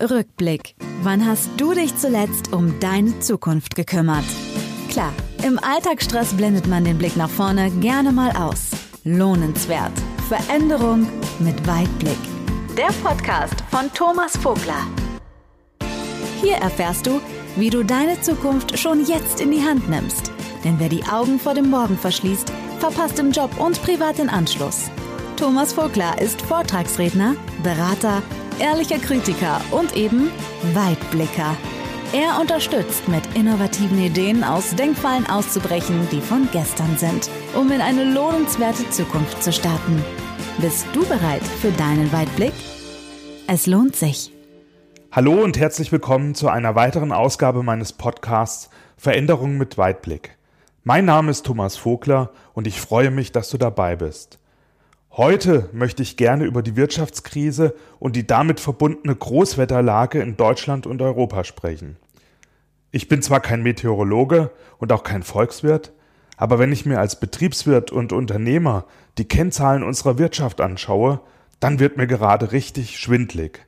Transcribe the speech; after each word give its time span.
Rückblick. 0.00 0.74
Wann 1.02 1.26
hast 1.26 1.50
du 1.56 1.74
dich 1.74 1.96
zuletzt 1.96 2.52
um 2.52 2.78
deine 2.80 3.18
Zukunft 3.20 3.74
gekümmert? 3.74 4.24
Klar, 4.88 5.12
im 5.44 5.58
Alltagsstress 5.58 6.34
blendet 6.34 6.66
man 6.66 6.84
den 6.84 6.98
Blick 6.98 7.16
nach 7.16 7.28
vorne 7.30 7.70
gerne 7.70 8.12
mal 8.12 8.30
aus. 8.36 8.70
Lohnenswert. 9.04 9.92
Veränderung 10.28 11.06
mit 11.38 11.66
Weitblick. 11.66 12.18
Der 12.76 12.92
Podcast 13.02 13.62
von 13.70 13.92
Thomas 13.92 14.36
Vogler. 14.36 14.86
Hier 16.40 16.56
erfährst 16.56 17.06
du, 17.06 17.20
wie 17.56 17.70
du 17.70 17.84
deine 17.84 18.20
Zukunft 18.20 18.78
schon 18.78 19.04
jetzt 19.06 19.40
in 19.40 19.50
die 19.50 19.62
Hand 19.62 19.88
nimmst. 19.88 20.32
Denn 20.64 20.78
wer 20.78 20.88
die 20.88 21.04
Augen 21.04 21.38
vor 21.38 21.54
dem 21.54 21.70
Morgen 21.70 21.98
verschließt, 21.98 22.50
verpasst 22.78 23.18
im 23.18 23.30
Job 23.30 23.50
und 23.58 23.80
privat 23.82 24.18
den 24.18 24.28
Anschluss. 24.28 24.90
Thomas 25.36 25.72
Vogler 25.72 26.20
ist 26.20 26.40
Vortragsredner, 26.42 27.36
Berater, 27.62 28.22
ehrlicher 28.58 28.98
Kritiker 28.98 29.60
und 29.70 29.96
eben 29.96 30.30
Weitblicker. 30.72 31.56
Er 32.12 32.40
unterstützt 32.40 33.08
mit 33.08 33.22
innovativen 33.34 33.98
Ideen 33.98 34.44
aus 34.44 34.74
Denkfallen 34.76 35.26
auszubrechen, 35.26 36.06
die 36.12 36.20
von 36.20 36.48
gestern 36.52 36.96
sind, 36.96 37.28
um 37.54 37.72
in 37.72 37.80
eine 37.80 38.04
lohnenswerte 38.04 38.88
Zukunft 38.90 39.42
zu 39.42 39.52
starten. 39.52 40.04
Bist 40.58 40.86
du 40.92 41.04
bereit 41.06 41.42
für 41.42 41.72
deinen 41.72 42.12
Weitblick? 42.12 42.52
Es 43.46 43.66
lohnt 43.66 43.96
sich. 43.96 44.32
Hallo 45.10 45.42
und 45.42 45.58
herzlich 45.58 45.90
willkommen 45.90 46.34
zu 46.34 46.48
einer 46.48 46.74
weiteren 46.74 47.12
Ausgabe 47.12 47.62
meines 47.62 47.92
Podcasts 47.92 48.70
Veränderung 48.96 49.58
mit 49.58 49.76
Weitblick. 49.76 50.36
Mein 50.84 51.04
Name 51.04 51.30
ist 51.30 51.46
Thomas 51.46 51.76
Vogler 51.76 52.30
und 52.52 52.66
ich 52.66 52.80
freue 52.80 53.10
mich, 53.10 53.32
dass 53.32 53.50
du 53.50 53.58
dabei 53.58 53.96
bist. 53.96 54.38
Heute 55.16 55.68
möchte 55.72 56.02
ich 56.02 56.16
gerne 56.16 56.44
über 56.44 56.60
die 56.60 56.74
Wirtschaftskrise 56.74 57.76
und 58.00 58.16
die 58.16 58.26
damit 58.26 58.58
verbundene 58.58 59.14
Großwetterlage 59.14 60.20
in 60.20 60.36
Deutschland 60.36 60.88
und 60.88 61.00
Europa 61.00 61.44
sprechen. 61.44 61.98
Ich 62.90 63.06
bin 63.06 63.22
zwar 63.22 63.38
kein 63.38 63.62
Meteorologe 63.62 64.50
und 64.78 64.90
auch 64.90 65.04
kein 65.04 65.22
Volkswirt, 65.22 65.92
aber 66.36 66.58
wenn 66.58 66.72
ich 66.72 66.84
mir 66.84 66.98
als 66.98 67.20
Betriebswirt 67.20 67.92
und 67.92 68.12
Unternehmer 68.12 68.86
die 69.16 69.28
Kennzahlen 69.28 69.84
unserer 69.84 70.18
Wirtschaft 70.18 70.60
anschaue, 70.60 71.20
dann 71.60 71.78
wird 71.78 71.96
mir 71.96 72.08
gerade 72.08 72.50
richtig 72.50 72.98
schwindlig. 72.98 73.64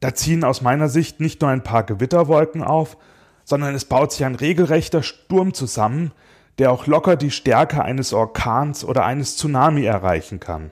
Da 0.00 0.14
ziehen 0.14 0.44
aus 0.44 0.60
meiner 0.60 0.90
Sicht 0.90 1.20
nicht 1.20 1.40
nur 1.40 1.48
ein 1.48 1.64
paar 1.64 1.84
Gewitterwolken 1.84 2.62
auf, 2.62 2.98
sondern 3.44 3.74
es 3.74 3.86
baut 3.86 4.12
sich 4.12 4.26
ein 4.26 4.34
regelrechter 4.34 5.02
Sturm 5.02 5.54
zusammen, 5.54 6.12
der 6.60 6.70
auch 6.70 6.86
locker 6.86 7.16
die 7.16 7.30
Stärke 7.30 7.82
eines 7.82 8.12
Orkans 8.12 8.84
oder 8.84 9.06
eines 9.06 9.38
Tsunami 9.38 9.84
erreichen 9.84 10.40
kann. 10.40 10.70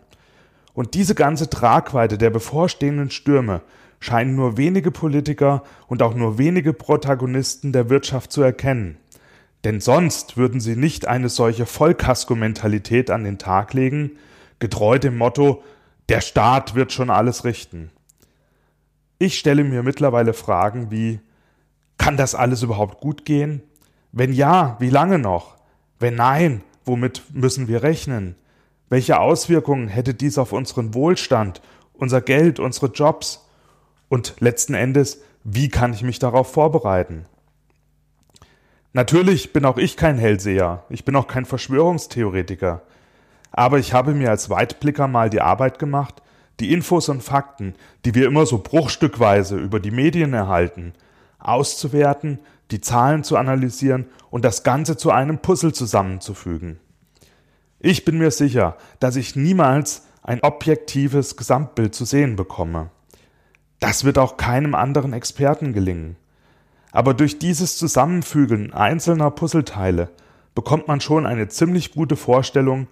Und 0.74 0.92
diese 0.92 1.14
ganze 1.14 1.48
Tragweite 1.48 2.18
der 2.18 2.28
bevorstehenden 2.28 3.10
Stürme 3.10 3.62
scheinen 3.98 4.36
nur 4.36 4.58
wenige 4.58 4.90
Politiker 4.90 5.64
und 5.86 6.02
auch 6.02 6.14
nur 6.14 6.36
wenige 6.36 6.74
Protagonisten 6.74 7.72
der 7.72 7.88
Wirtschaft 7.88 8.30
zu 8.30 8.42
erkennen. 8.42 8.98
Denn 9.64 9.80
sonst 9.80 10.36
würden 10.36 10.60
sie 10.60 10.76
nicht 10.76 11.08
eine 11.08 11.30
solche 11.30 11.64
Vollkasko-Mentalität 11.64 13.10
an 13.10 13.24
den 13.24 13.38
Tag 13.38 13.72
legen, 13.72 14.12
getreu 14.58 14.98
dem 14.98 15.16
Motto, 15.16 15.64
der 16.10 16.20
Staat 16.20 16.74
wird 16.74 16.92
schon 16.92 17.10
alles 17.10 17.44
richten. 17.44 17.90
Ich 19.18 19.38
stelle 19.38 19.64
mir 19.64 19.82
mittlerweile 19.82 20.34
Fragen 20.34 20.90
wie, 20.90 21.20
kann 21.96 22.18
das 22.18 22.34
alles 22.34 22.62
überhaupt 22.62 23.00
gut 23.00 23.24
gehen? 23.24 23.62
Wenn 24.12 24.32
ja, 24.32 24.76
wie 24.80 24.90
lange 24.90 25.18
noch? 25.18 25.57
Wenn 25.98 26.14
nein, 26.14 26.62
womit 26.84 27.22
müssen 27.32 27.68
wir 27.68 27.82
rechnen? 27.82 28.36
Welche 28.88 29.20
Auswirkungen 29.20 29.88
hätte 29.88 30.14
dies 30.14 30.38
auf 30.38 30.52
unseren 30.52 30.94
Wohlstand, 30.94 31.60
unser 31.92 32.20
Geld, 32.20 32.60
unsere 32.60 32.86
Jobs? 32.86 33.46
Und 34.08 34.36
letzten 34.40 34.74
Endes, 34.74 35.22
wie 35.44 35.68
kann 35.68 35.92
ich 35.92 36.02
mich 36.02 36.18
darauf 36.18 36.52
vorbereiten? 36.52 37.26
Natürlich 38.92 39.52
bin 39.52 39.64
auch 39.64 39.76
ich 39.76 39.96
kein 39.96 40.18
Hellseher, 40.18 40.84
ich 40.88 41.04
bin 41.04 41.14
auch 41.14 41.28
kein 41.28 41.44
Verschwörungstheoretiker, 41.44 42.82
aber 43.52 43.78
ich 43.78 43.92
habe 43.92 44.14
mir 44.14 44.30
als 44.30 44.48
Weitblicker 44.50 45.08
mal 45.08 45.28
die 45.28 45.42
Arbeit 45.42 45.78
gemacht, 45.78 46.22
die 46.58 46.72
Infos 46.72 47.08
und 47.08 47.22
Fakten, 47.22 47.74
die 48.04 48.14
wir 48.14 48.26
immer 48.26 48.46
so 48.46 48.58
bruchstückweise 48.58 49.56
über 49.56 49.78
die 49.78 49.90
Medien 49.90 50.32
erhalten, 50.32 50.94
auszuwerten, 51.38 52.40
die 52.70 52.80
Zahlen 52.80 53.24
zu 53.24 53.36
analysieren 53.36 54.06
und 54.30 54.44
das 54.44 54.62
Ganze 54.62 54.96
zu 54.96 55.10
einem 55.10 55.38
Puzzle 55.38 55.72
zusammenzufügen. 55.72 56.78
Ich 57.80 58.04
bin 58.04 58.18
mir 58.18 58.30
sicher, 58.30 58.76
dass 59.00 59.16
ich 59.16 59.36
niemals 59.36 60.06
ein 60.22 60.42
objektives 60.42 61.36
Gesamtbild 61.36 61.94
zu 61.94 62.04
sehen 62.04 62.36
bekomme. 62.36 62.90
Das 63.80 64.04
wird 64.04 64.18
auch 64.18 64.36
keinem 64.36 64.74
anderen 64.74 65.12
Experten 65.12 65.72
gelingen. 65.72 66.16
Aber 66.90 67.14
durch 67.14 67.38
dieses 67.38 67.76
Zusammenfügen 67.76 68.72
einzelner 68.72 69.30
Puzzleteile 69.30 70.10
bekommt 70.54 70.88
man 70.88 71.00
schon 71.00 71.26
eine 71.26 71.48
ziemlich 71.48 71.92
gute 71.92 72.16
Vorstellung, 72.16 72.88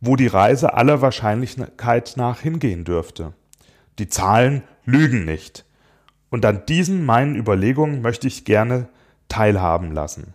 wo 0.00 0.16
die 0.16 0.26
Reise 0.26 0.74
aller 0.74 1.00
Wahrscheinlichkeit 1.00 2.14
nach 2.16 2.40
hingehen 2.40 2.84
dürfte. 2.84 3.32
Die 3.98 4.08
Zahlen 4.08 4.62
lügen 4.84 5.24
nicht. 5.24 5.64
Und 6.30 6.44
an 6.44 6.66
diesen 6.66 7.06
meinen 7.06 7.36
Überlegungen 7.36 8.02
möchte 8.02 8.26
ich 8.26 8.44
gerne 8.44 8.88
teilhaben 9.28 9.92
lassen. 9.92 10.34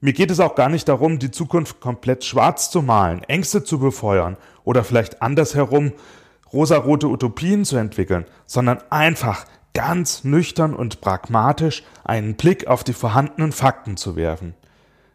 Mir 0.00 0.14
geht 0.14 0.30
es 0.30 0.40
auch 0.40 0.54
gar 0.54 0.70
nicht 0.70 0.88
darum, 0.88 1.18
die 1.18 1.30
Zukunft 1.30 1.80
komplett 1.80 2.24
schwarz 2.24 2.70
zu 2.70 2.80
malen, 2.80 3.22
Ängste 3.24 3.64
zu 3.64 3.78
befeuern 3.78 4.38
oder 4.64 4.82
vielleicht 4.82 5.20
andersherum 5.20 5.92
rosarote 6.52 7.08
Utopien 7.08 7.64
zu 7.64 7.76
entwickeln, 7.76 8.24
sondern 8.46 8.78
einfach 8.90 9.44
ganz 9.74 10.24
nüchtern 10.24 10.74
und 10.74 11.00
pragmatisch 11.00 11.84
einen 12.02 12.34
Blick 12.34 12.66
auf 12.66 12.82
die 12.82 12.92
vorhandenen 12.92 13.52
Fakten 13.52 13.96
zu 13.96 14.16
werfen. 14.16 14.54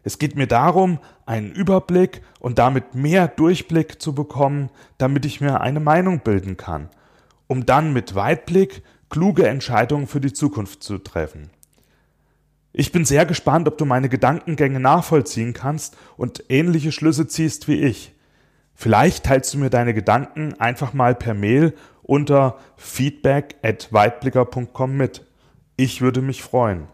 Es 0.02 0.18
geht 0.20 0.36
mir 0.36 0.46
darum, 0.46 1.00
einen 1.26 1.50
Überblick 1.50 2.22
und 2.38 2.60
damit 2.60 2.94
mehr 2.94 3.26
Durchblick 3.26 4.00
zu 4.00 4.14
bekommen, 4.14 4.70
damit 4.98 5.26
ich 5.26 5.40
mir 5.40 5.60
eine 5.60 5.80
Meinung 5.80 6.20
bilden 6.20 6.56
kann, 6.56 6.88
um 7.48 7.66
dann 7.66 7.92
mit 7.92 8.14
Weitblick 8.14 8.82
kluge 9.10 9.48
Entscheidungen 9.48 10.06
für 10.06 10.20
die 10.20 10.32
Zukunft 10.32 10.84
zu 10.84 10.98
treffen. 10.98 11.50
Ich 12.78 12.92
bin 12.92 13.06
sehr 13.06 13.24
gespannt, 13.24 13.68
ob 13.68 13.78
du 13.78 13.86
meine 13.86 14.10
Gedankengänge 14.10 14.80
nachvollziehen 14.80 15.54
kannst 15.54 15.96
und 16.18 16.44
ähnliche 16.50 16.92
Schlüsse 16.92 17.26
ziehst 17.26 17.68
wie 17.68 17.80
ich. 17.80 18.12
Vielleicht 18.74 19.24
teilst 19.24 19.54
du 19.54 19.58
mir 19.58 19.70
deine 19.70 19.94
Gedanken 19.94 20.52
einfach 20.60 20.92
mal 20.92 21.14
per 21.14 21.32
Mail 21.32 21.72
unter 22.02 22.58
feedback 22.76 23.54
at 23.62 23.90
weitblicker.com 23.94 24.94
mit. 24.94 25.24
Ich 25.76 26.02
würde 26.02 26.20
mich 26.20 26.42
freuen. 26.42 26.86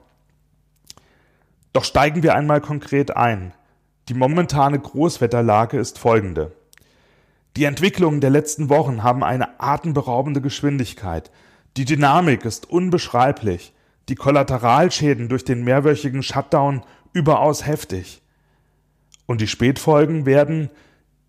Doch 1.72 1.82
steigen 1.82 2.22
wir 2.22 2.36
einmal 2.36 2.60
konkret 2.60 3.16
ein. 3.16 3.52
Die 4.08 4.14
momentane 4.14 4.78
Großwetterlage 4.78 5.80
ist 5.80 5.98
folgende. 5.98 6.52
Die 7.56 7.64
Entwicklungen 7.64 8.20
der 8.20 8.30
letzten 8.30 8.68
Wochen 8.68 9.02
haben 9.02 9.24
eine 9.24 9.60
atemberaubende 9.60 10.40
Geschwindigkeit. 10.40 11.32
Die 11.76 11.86
Dynamik 11.86 12.44
ist 12.44 12.70
unbeschreiblich 12.70 13.72
die 14.12 14.16
Kollateralschäden 14.16 15.30
durch 15.30 15.42
den 15.42 15.64
mehrwöchigen 15.64 16.22
Shutdown 16.22 16.82
überaus 17.14 17.66
heftig. 17.66 18.20
Und 19.24 19.40
die 19.40 19.46
Spätfolgen 19.46 20.26
werden, 20.26 20.68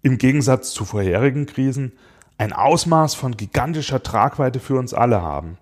im 0.02 0.18
Gegensatz 0.18 0.72
zu 0.72 0.84
vorherigen 0.84 1.46
Krisen, 1.46 1.94
ein 2.38 2.52
Ausmaß 2.52 3.16
von 3.16 3.38
gigantischer 3.38 4.04
Tragweite 4.04 4.60
für 4.60 4.78
uns 4.78 4.94
alle 4.94 5.22
haben. 5.22 5.58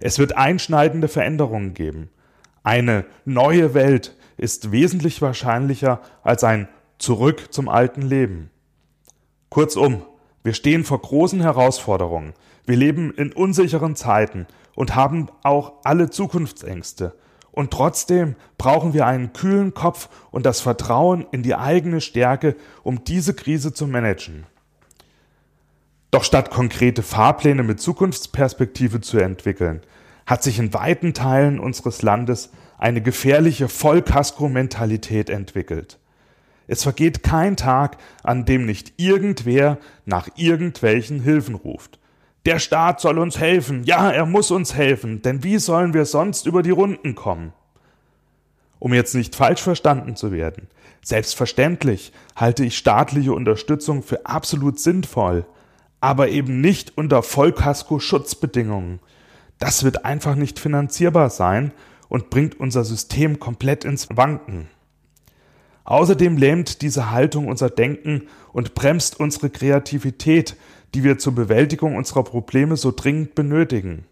Es 0.00 0.18
wird 0.18 0.36
einschneidende 0.36 1.06
Veränderungen 1.06 1.72
geben. 1.72 2.10
Eine 2.64 3.04
neue 3.24 3.72
Welt 3.72 4.16
ist 4.36 4.72
wesentlich 4.72 5.22
wahrscheinlicher 5.22 6.00
als 6.24 6.42
ein 6.42 6.66
Zurück 6.98 7.52
zum 7.52 7.68
alten 7.68 8.02
Leben. 8.02 8.50
Kurzum, 9.50 10.02
wir 10.42 10.52
stehen 10.52 10.82
vor 10.82 11.00
großen 11.00 11.40
Herausforderungen. 11.40 12.32
Wir 12.64 12.76
leben 12.76 13.14
in 13.14 13.32
unsicheren 13.32 13.94
Zeiten 13.94 14.48
und 14.76 14.94
haben 14.94 15.28
auch 15.42 15.72
alle 15.82 16.10
Zukunftsängste. 16.10 17.16
Und 17.50 17.72
trotzdem 17.72 18.36
brauchen 18.58 18.92
wir 18.92 19.06
einen 19.06 19.32
kühlen 19.32 19.74
Kopf 19.74 20.08
und 20.30 20.46
das 20.46 20.60
Vertrauen 20.60 21.26
in 21.32 21.42
die 21.42 21.56
eigene 21.56 22.00
Stärke, 22.00 22.54
um 22.84 23.02
diese 23.02 23.34
Krise 23.34 23.72
zu 23.72 23.88
managen. 23.88 24.46
Doch 26.12 26.22
statt 26.22 26.50
konkrete 26.50 27.02
Fahrpläne 27.02 27.62
mit 27.62 27.80
Zukunftsperspektive 27.80 29.00
zu 29.00 29.18
entwickeln, 29.18 29.80
hat 30.26 30.42
sich 30.42 30.58
in 30.58 30.72
weiten 30.74 31.14
Teilen 31.14 31.58
unseres 31.58 32.02
Landes 32.02 32.50
eine 32.78 33.00
gefährliche 33.00 33.68
Vollkasko-Mentalität 33.68 35.30
entwickelt. 35.30 35.98
Es 36.66 36.82
vergeht 36.82 37.22
kein 37.22 37.56
Tag, 37.56 37.96
an 38.22 38.44
dem 38.44 38.66
nicht 38.66 38.94
irgendwer 38.98 39.78
nach 40.04 40.28
irgendwelchen 40.36 41.20
Hilfen 41.20 41.54
ruft. 41.54 41.98
Der 42.46 42.60
Staat 42.60 43.00
soll 43.00 43.18
uns 43.18 43.40
helfen. 43.40 43.82
Ja, 43.82 44.08
er 44.08 44.24
muss 44.24 44.52
uns 44.52 44.72
helfen, 44.72 45.20
denn 45.20 45.42
wie 45.42 45.58
sollen 45.58 45.94
wir 45.94 46.04
sonst 46.04 46.46
über 46.46 46.62
die 46.62 46.70
Runden 46.70 47.16
kommen? 47.16 47.52
Um 48.78 48.94
jetzt 48.94 49.16
nicht 49.16 49.34
falsch 49.34 49.60
verstanden 49.60 50.14
zu 50.14 50.30
werden. 50.30 50.68
Selbstverständlich 51.02 52.12
halte 52.36 52.64
ich 52.64 52.78
staatliche 52.78 53.32
Unterstützung 53.32 54.04
für 54.04 54.26
absolut 54.26 54.78
sinnvoll, 54.78 55.44
aber 56.00 56.28
eben 56.28 56.60
nicht 56.60 56.96
unter 56.96 57.24
Vollkasko-Schutzbedingungen. 57.24 59.00
das 59.58 59.82
wird 59.82 60.04
einfach 60.04 60.36
nicht 60.36 60.60
finanzierbar 60.60 61.30
sein 61.30 61.72
und 62.08 62.30
bringt 62.30 62.60
unser 62.60 62.84
System 62.84 63.40
komplett 63.40 63.84
ins 63.84 64.06
Wanken. 64.14 64.68
Außerdem 65.84 66.36
lähmt 66.36 66.82
diese 66.82 67.10
Haltung 67.10 67.48
unser 67.48 67.70
Denken 67.70 68.28
und 68.52 68.74
bremst 68.74 69.18
unsere 69.18 69.50
Kreativität, 69.50 70.56
die 70.94 71.04
wir 71.04 71.18
zur 71.18 71.34
Bewältigung 71.34 71.96
unserer 71.96 72.24
Probleme 72.24 72.76
so 72.76 72.92
dringend 72.94 73.34
benötigen. 73.34 74.06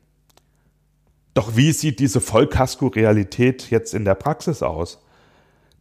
Doch 1.34 1.56
wie 1.56 1.72
sieht 1.72 1.98
diese 1.98 2.20
Vollkasko-Realität 2.20 3.70
jetzt 3.70 3.92
in 3.94 4.04
der 4.04 4.14
Praxis 4.14 4.62
aus? 4.62 5.02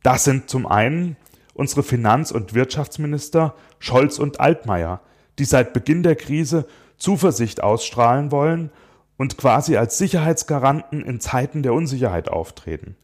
Das 0.01 0.23
sind 0.23 0.49
zum 0.49 0.65
einen 0.65 1.15
unsere 1.53 1.83
Finanz- 1.83 2.31
und 2.31 2.55
Wirtschaftsminister 2.55 3.53
Scholz 3.79 4.17
und 4.17 4.39
Altmaier, 4.39 5.01
die 5.37 5.45
seit 5.45 5.73
Beginn 5.73 6.01
der 6.01 6.15
Krise 6.15 6.65
Zuversicht 6.97 7.61
ausstrahlen 7.61 8.31
wollen 8.31 8.71
und 9.17 9.37
quasi 9.37 9.77
als 9.77 9.97
Sicherheitsgaranten 9.97 11.03
in 11.03 11.19
Zeiten 11.19 11.61
der 11.61 11.73
Unsicherheit 11.73 12.29
auftreten. 12.29 12.95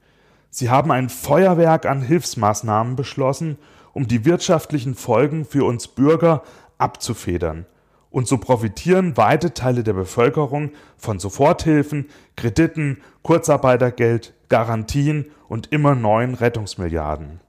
Sie 0.49 0.69
haben 0.69 0.91
ein 0.91 1.09
Feuerwerk 1.09 1.85
an 1.85 2.01
Hilfsmaßnahmen 2.01 2.95
beschlossen, 2.95 3.57
um 3.93 4.07
die 4.07 4.25
wirtschaftlichen 4.25 4.95
Folgen 4.95 5.45
für 5.45 5.65
uns 5.65 5.87
Bürger 5.87 6.43
abzufedern 6.79 7.67
und 8.11 8.27
so 8.27 8.37
profitieren 8.37 9.17
weite 9.17 9.53
Teile 9.53 9.83
der 9.83 9.93
Bevölkerung 9.93 10.71
von 10.97 11.19
Soforthilfen, 11.19 12.09
Krediten, 12.35 13.01
Kurzarbeitergeld, 13.21 14.33
Garantien 14.49 15.31
und 15.47 15.71
immer 15.71 15.95
neuen 15.95 16.33
Rettungsmilliarden. 16.33 17.39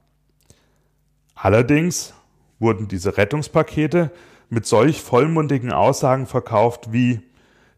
Allerdings 1.35 2.13
wurden 2.59 2.87
diese 2.87 3.17
Rettungspakete 3.17 4.11
mit 4.49 4.67
solch 4.67 5.01
vollmundigen 5.01 5.71
Aussagen 5.71 6.27
verkauft 6.27 6.91
wie 6.91 7.21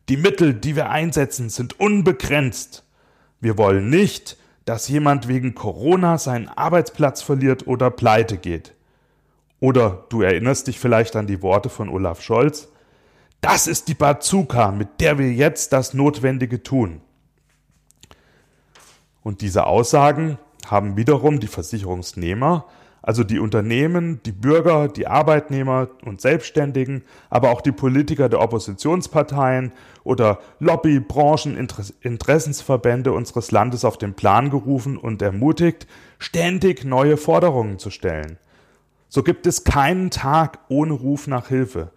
Die 0.10 0.18
Mittel, 0.18 0.54
die 0.54 0.76
wir 0.76 0.90
einsetzen, 0.90 1.50
sind 1.50 1.80
unbegrenzt. 1.80 2.84
Wir 3.40 3.58
wollen 3.58 3.90
nicht, 3.90 4.38
dass 4.66 4.90
jemand 4.90 5.30
wegen 5.30 5.56
Corona 5.56 6.18
seinen 6.18 6.50
Arbeitsplatz 6.50 7.22
verliert 7.22 7.68
oder 7.68 7.90
pleite 7.90 8.38
geht. 8.38 8.74
Oder 9.62 10.06
du 10.10 10.22
erinnerst 10.22 10.68
dich 10.68 10.78
vielleicht 10.78 11.16
an 11.16 11.28
die 11.28 11.42
Worte 11.42 11.70
von 11.70 11.88
Olaf 11.88 12.22
Scholz, 12.22 12.73
das 13.44 13.68
ist 13.68 13.90
die 13.90 13.94
Bazooka, 13.94 14.72
mit 14.72 15.02
der 15.02 15.18
wir 15.18 15.32
jetzt 15.34 15.74
das 15.74 15.94
Notwendige 15.94 16.64
tun. 16.64 17.02
Und 19.22 19.42
diese 19.42 19.66
Aussagen 19.66 20.38
haben 20.66 20.96
wiederum 20.96 21.42
die 21.42 21.48
Versicherungsnehmer, 21.48 22.66
also 23.02 23.26
die 23.26 23.40
Unternehmen, 23.40 24.22
die 24.26 24.32
Bürger, 24.32 24.88
die 24.88 25.08
Arbeitnehmer 25.08 25.90
und 26.06 26.22
Selbstständigen, 26.22 27.04
aber 27.30 27.52
auch 27.52 27.60
die 27.60 27.74
Politiker 27.74 28.30
der 28.30 28.40
Oppositionsparteien 28.40 29.74
oder 30.06 30.40
Lobby, 30.60 31.02
Branchen, 31.02 31.58
Interessensverbände 32.00 33.12
unseres 33.12 33.52
Landes 33.52 33.84
auf 33.84 33.98
den 33.98 34.14
Plan 34.14 34.52
gerufen 34.52 34.98
und 34.98 35.22
ermutigt, 35.22 35.86
ständig 36.18 36.86
neue 36.86 37.18
Forderungen 37.18 37.78
zu 37.78 37.90
stellen. 37.90 38.38
So 39.10 39.22
gibt 39.22 39.48
es 39.48 39.66
keinen 39.66 40.12
Tag 40.12 40.60
ohne 40.70 40.94
Ruf 40.94 41.28
nach 41.28 41.50
Hilfe. 41.50 41.92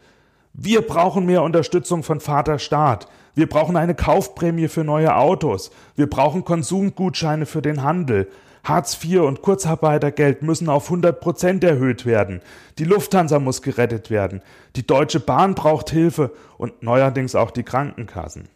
Wir 0.58 0.80
brauchen 0.80 1.26
mehr 1.26 1.42
Unterstützung 1.42 2.02
von 2.02 2.18
Vater 2.18 2.58
Staat. 2.58 3.08
Wir 3.34 3.46
brauchen 3.46 3.76
eine 3.76 3.94
Kaufprämie 3.94 4.68
für 4.68 4.84
neue 4.84 5.14
Autos. 5.14 5.70
Wir 5.96 6.08
brauchen 6.08 6.46
Konsumgutscheine 6.46 7.44
für 7.44 7.60
den 7.60 7.82
Handel. 7.82 8.30
Hartz 8.64 8.98
IV 9.04 9.20
und 9.20 9.42
Kurzarbeitergeld 9.42 10.40
müssen 10.40 10.70
auf 10.70 10.84
100 10.84 11.20
Prozent 11.20 11.62
erhöht 11.62 12.06
werden. 12.06 12.40
Die 12.78 12.84
Lufthansa 12.84 13.38
muss 13.38 13.60
gerettet 13.60 14.08
werden. 14.08 14.40
Die 14.76 14.86
Deutsche 14.86 15.20
Bahn 15.20 15.54
braucht 15.54 15.90
Hilfe 15.90 16.32
und 16.56 16.82
neuerdings 16.82 17.34
auch 17.34 17.50
die 17.50 17.62
Krankenkassen. 17.62 18.48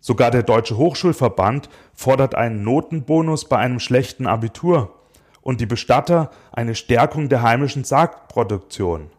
Sogar 0.00 0.30
der 0.30 0.42
Deutsche 0.42 0.76
Hochschulverband 0.76 1.70
fordert 1.94 2.34
einen 2.34 2.62
Notenbonus 2.62 3.46
bei 3.46 3.56
einem 3.56 3.80
schlechten 3.80 4.26
Abitur 4.26 4.94
und 5.40 5.62
die 5.62 5.66
Bestatter 5.66 6.30
eine 6.52 6.74
Stärkung 6.74 7.30
der 7.30 7.40
heimischen 7.40 7.84
Sargproduktion. 7.84 9.10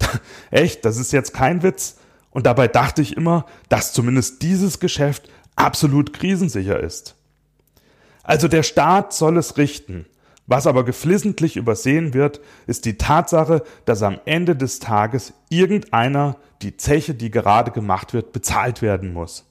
Echt, 0.50 0.84
das 0.84 0.96
ist 0.96 1.12
jetzt 1.12 1.34
kein 1.34 1.62
Witz. 1.62 1.96
Und 2.30 2.46
dabei 2.46 2.68
dachte 2.68 3.02
ich 3.02 3.16
immer, 3.16 3.46
dass 3.68 3.92
zumindest 3.92 4.42
dieses 4.42 4.80
Geschäft 4.80 5.28
absolut 5.56 6.12
krisensicher 6.12 6.80
ist. 6.80 7.16
Also 8.22 8.48
der 8.48 8.62
Staat 8.62 9.12
soll 9.12 9.36
es 9.36 9.56
richten. 9.56 10.06
Was 10.46 10.66
aber 10.66 10.84
geflissentlich 10.84 11.56
übersehen 11.56 12.12
wird, 12.12 12.40
ist 12.66 12.84
die 12.84 12.98
Tatsache, 12.98 13.62
dass 13.84 14.02
am 14.02 14.18
Ende 14.24 14.56
des 14.56 14.80
Tages 14.80 15.32
irgendeiner 15.48 16.36
die 16.62 16.76
Zeche, 16.76 17.14
die 17.14 17.30
gerade 17.30 17.70
gemacht 17.70 18.12
wird, 18.12 18.32
bezahlt 18.32 18.82
werden 18.82 19.12
muss. 19.12 19.46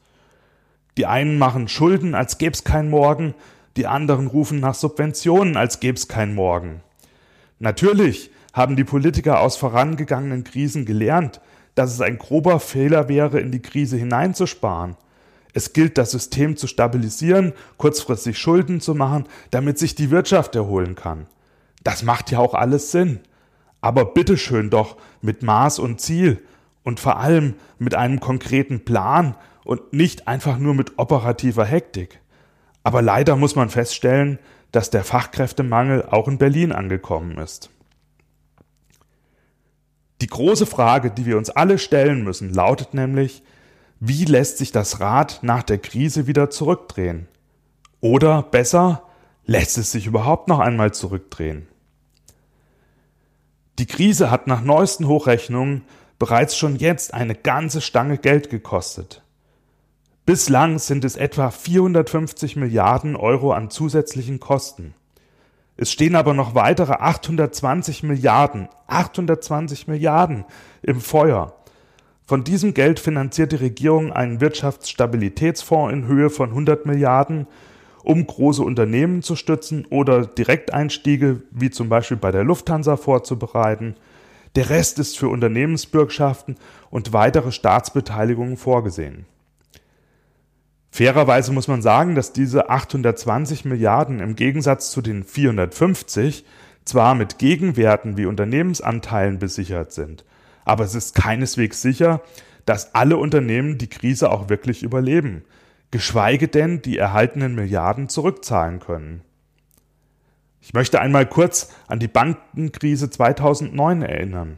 Die 0.97 1.05
einen 1.05 1.37
machen 1.37 1.69
Schulden, 1.69 2.15
als 2.15 2.37
gäb's 2.37 2.65
kein 2.65 2.89
Morgen, 2.89 3.33
die 3.77 3.87
anderen 3.87 4.27
rufen 4.27 4.59
nach 4.59 4.75
Subventionen, 4.75 5.55
als 5.55 5.79
gäb's 5.79 6.09
kein 6.09 6.35
Morgen. 6.35 6.81
Natürlich 7.59 8.31
haben 8.59 8.75
die 8.75 8.83
Politiker 8.83 9.39
aus 9.39 9.55
vorangegangenen 9.55 10.43
Krisen 10.43 10.85
gelernt, 10.85 11.39
dass 11.75 11.93
es 11.93 12.01
ein 12.01 12.17
grober 12.17 12.59
Fehler 12.59 13.07
wäre, 13.07 13.39
in 13.39 13.51
die 13.51 13.61
Krise 13.61 13.95
hineinzusparen. 13.95 14.97
Es 15.53 15.71
gilt, 15.71 15.97
das 15.97 16.11
System 16.11 16.57
zu 16.57 16.67
stabilisieren, 16.67 17.53
kurzfristig 17.77 18.37
Schulden 18.37 18.81
zu 18.81 18.95
machen, 18.95 19.27
damit 19.49 19.79
sich 19.79 19.95
die 19.95 20.11
Wirtschaft 20.11 20.55
erholen 20.55 20.95
kann. 20.95 21.27
Das 21.85 22.03
macht 22.03 22.31
ja 22.31 22.39
auch 22.39 22.53
alles 22.53 22.91
Sinn. 22.91 23.21
Aber 23.79 24.03
bitteschön 24.03 24.69
doch 24.69 24.97
mit 25.21 25.41
Maß 25.41 25.79
und 25.79 26.01
Ziel 26.01 26.41
und 26.83 26.99
vor 26.99 27.17
allem 27.17 27.53
mit 27.77 27.95
einem 27.95 28.19
konkreten 28.19 28.83
Plan 28.83 29.35
und 29.63 29.93
nicht 29.93 30.27
einfach 30.27 30.57
nur 30.57 30.73
mit 30.73 30.99
operativer 30.99 31.63
Hektik. 31.63 32.19
Aber 32.83 33.01
leider 33.01 33.37
muss 33.37 33.55
man 33.55 33.69
feststellen, 33.69 34.37
dass 34.73 34.89
der 34.89 35.05
Fachkräftemangel 35.05 36.05
auch 36.11 36.27
in 36.27 36.37
Berlin 36.37 36.73
angekommen 36.73 37.37
ist. 37.37 37.69
Die 40.21 40.27
große 40.27 40.65
Frage, 40.65 41.11
die 41.11 41.25
wir 41.25 41.37
uns 41.37 41.49
alle 41.49 41.77
stellen 41.77 42.23
müssen, 42.23 42.53
lautet 42.53 42.93
nämlich, 42.93 43.43
wie 43.99 44.25
lässt 44.25 44.57
sich 44.57 44.71
das 44.71 44.99
Rad 44.99 45.39
nach 45.41 45.63
der 45.63 45.77
Krise 45.77 46.27
wieder 46.27 46.49
zurückdrehen? 46.49 47.27
Oder 48.01 48.43
besser, 48.43 49.03
lässt 49.45 49.77
es 49.77 49.91
sich 49.91 50.07
überhaupt 50.07 50.47
noch 50.47 50.59
einmal 50.59 50.93
zurückdrehen? 50.93 51.67
Die 53.77 53.85
Krise 53.85 54.29
hat 54.29 54.47
nach 54.47 54.61
neuesten 54.61 55.07
Hochrechnungen 55.07 55.83
bereits 56.17 56.57
schon 56.57 56.75
jetzt 56.75 57.13
eine 57.13 57.33
ganze 57.35 57.79
Stange 57.79 58.17
Geld 58.17 58.49
gekostet. 58.49 59.23
Bislang 60.25 60.79
sind 60.79 61.05
es 61.05 61.15
etwa 61.15 61.49
450 61.49 62.57
Milliarden 62.57 63.15
Euro 63.15 63.53
an 63.53 63.69
zusätzlichen 63.69 64.39
Kosten. 64.39 64.93
Es 65.81 65.93
stehen 65.93 66.17
aber 66.17 66.33
noch 66.33 66.55
weitere 66.55 66.91
820 66.91 68.03
Milliarden, 68.03 68.67
820 68.87 69.87
Milliarden 69.87 70.43
im 70.81 70.99
Feuer. 70.99 71.53
Von 72.25 72.43
diesem 72.43 72.73
Geld 72.73 72.99
finanziert 72.99 73.53
die 73.53 73.63
Regierung 73.63 74.11
einen 74.11 74.41
Wirtschaftsstabilitätsfonds 74.41 75.93
in 75.93 76.05
Höhe 76.05 76.29
von 76.29 76.49
100 76.49 76.85
Milliarden, 76.85 77.47
um 78.03 78.27
große 78.27 78.61
Unternehmen 78.61 79.21
zu 79.21 79.37
stützen 79.37 79.85
oder 79.89 80.25
Direkteinstiege 80.25 81.43
wie 81.51 81.69
zum 81.69 81.87
Beispiel 81.87 82.17
bei 82.17 82.31
der 82.31 82.43
Lufthansa 82.43 82.97
vorzubereiten. 82.97 83.95
Der 84.57 84.69
Rest 84.69 84.99
ist 84.99 85.17
für 85.17 85.29
Unternehmensbürgschaften 85.29 86.57
und 86.89 87.13
weitere 87.13 87.53
Staatsbeteiligungen 87.53 88.57
vorgesehen. 88.57 89.27
Fairerweise 90.91 91.51
muss 91.51 91.67
man 91.67 91.81
sagen, 91.81 92.15
dass 92.15 92.33
diese 92.33 92.69
820 92.69 93.65
Milliarden 93.65 94.19
im 94.19 94.35
Gegensatz 94.35 94.91
zu 94.91 95.01
den 95.01 95.23
450 95.23 96.45
zwar 96.83 97.15
mit 97.15 97.37
Gegenwerten 97.37 98.17
wie 98.17 98.25
Unternehmensanteilen 98.25 99.37
besichert 99.37 99.91
sind, 99.91 100.25
aber 100.65 100.83
es 100.83 100.95
ist 100.95 101.15
keineswegs 101.15 101.81
sicher, 101.81 102.21
dass 102.65 102.95
alle 102.95 103.17
Unternehmen 103.17 103.77
die 103.77 103.89
Krise 103.89 104.31
auch 104.31 104.49
wirklich 104.49 104.83
überleben, 104.83 105.43
geschweige 105.91 106.47
denn 106.47 106.81
die 106.81 106.97
erhaltenen 106.97 107.55
Milliarden 107.55 108.09
zurückzahlen 108.09 108.79
können. 108.79 109.21
Ich 110.61 110.73
möchte 110.73 110.99
einmal 110.99 111.25
kurz 111.25 111.73
an 111.87 111.99
die 111.99 112.07
Bankenkrise 112.07 113.09
2009 113.09 114.01
erinnern. 114.01 114.57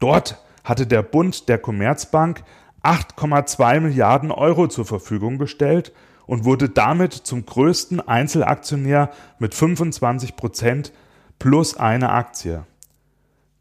Dort 0.00 0.42
hatte 0.64 0.86
der 0.86 1.02
Bund 1.02 1.48
der 1.48 1.58
Commerzbank 1.58 2.42
8,2 2.86 3.80
Milliarden 3.80 4.30
Euro 4.30 4.68
zur 4.68 4.84
Verfügung 4.84 5.38
gestellt 5.38 5.92
und 6.26 6.44
wurde 6.44 6.68
damit 6.68 7.12
zum 7.12 7.44
größten 7.44 8.00
Einzelaktionär 8.00 9.10
mit 9.40 9.56
25 9.56 10.36
Prozent 10.36 10.92
plus 11.40 11.76
eine 11.76 12.10
Aktie. 12.10 12.64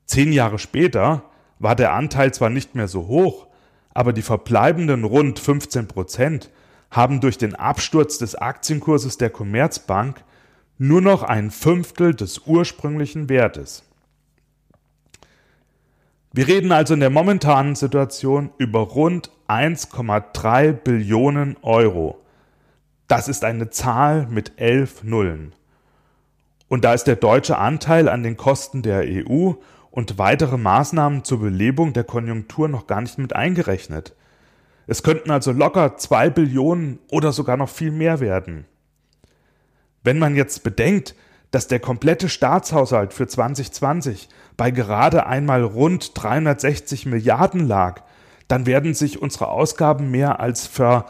Zehn 0.05 0.31
Jahre 0.31 0.59
später 0.59 1.23
war 1.57 1.75
der 1.75 1.93
Anteil 1.93 2.35
zwar 2.35 2.51
nicht 2.51 2.75
mehr 2.75 2.87
so 2.87 3.07
hoch, 3.07 3.47
aber 3.95 4.13
die 4.13 4.21
verbleibenden 4.21 5.03
rund 5.03 5.39
15 5.39 5.87
Prozent 5.87 6.51
haben 6.91 7.19
durch 7.19 7.39
den 7.39 7.55
Absturz 7.55 8.19
des 8.19 8.35
Aktienkurses 8.35 9.17
der 9.17 9.31
Commerzbank 9.31 10.23
nur 10.77 11.01
noch 11.01 11.23
ein 11.23 11.49
Fünftel 11.49 12.13
des 12.13 12.43
ursprünglichen 12.45 13.27
Wertes. 13.27 13.83
Wir 16.37 16.49
reden 16.49 16.73
also 16.73 16.93
in 16.93 16.99
der 16.99 17.09
momentanen 17.09 17.75
Situation 17.75 18.49
über 18.57 18.81
rund 18.81 19.31
1,3 19.47 20.73
Billionen 20.73 21.55
Euro. 21.61 22.19
Das 23.07 23.29
ist 23.29 23.45
eine 23.45 23.69
Zahl 23.69 24.27
mit 24.29 24.51
elf 24.57 25.01
Nullen. 25.05 25.53
Und 26.67 26.83
da 26.83 26.93
ist 26.93 27.05
der 27.05 27.15
deutsche 27.15 27.57
Anteil 27.57 28.09
an 28.09 28.21
den 28.21 28.35
Kosten 28.35 28.81
der 28.81 29.05
EU 29.07 29.53
und 29.91 30.17
weitere 30.17 30.57
Maßnahmen 30.57 31.23
zur 31.23 31.39
Belebung 31.39 31.93
der 31.93 32.03
Konjunktur 32.03 32.67
noch 32.67 32.85
gar 32.85 32.99
nicht 32.99 33.17
mit 33.17 33.33
eingerechnet. 33.33 34.13
Es 34.87 35.03
könnten 35.03 35.31
also 35.31 35.53
locker 35.53 35.95
zwei 35.95 36.29
Billionen 36.29 36.99
oder 37.09 37.31
sogar 37.31 37.55
noch 37.55 37.69
viel 37.69 37.91
mehr 37.91 38.19
werden. 38.19 38.65
Wenn 40.03 40.19
man 40.19 40.35
jetzt 40.35 40.63
bedenkt, 40.63 41.15
dass 41.55 41.69
der 41.69 41.79
komplette 41.79 42.27
Staatshaushalt 42.27 43.13
für 43.13 43.27
2020 43.27 44.27
bei 44.57 44.71
gerade 44.71 45.25
einmal 45.25 45.63
rund 45.63 46.11
360 46.13 47.05
Milliarden 47.05 47.65
lag, 47.65 48.01
dann 48.49 48.65
werden 48.65 48.93
sich 48.93 49.21
unsere 49.21 49.47
Ausgaben 49.47 50.11
mehr 50.11 50.41
als 50.41 50.67
ver 50.67 51.05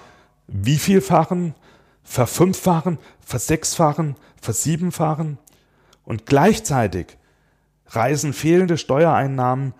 wievielfachen, 0.45 1.55
verfünffachen, 2.03 2.99
versechsfachen, 3.25 4.17
versiebenfachen? 4.39 5.39
Und 6.03 6.27
gleichzeitig 6.27 7.17
reißen 7.87 8.31
fehlende 8.31 8.77
Steuereinnahmen 8.77 9.73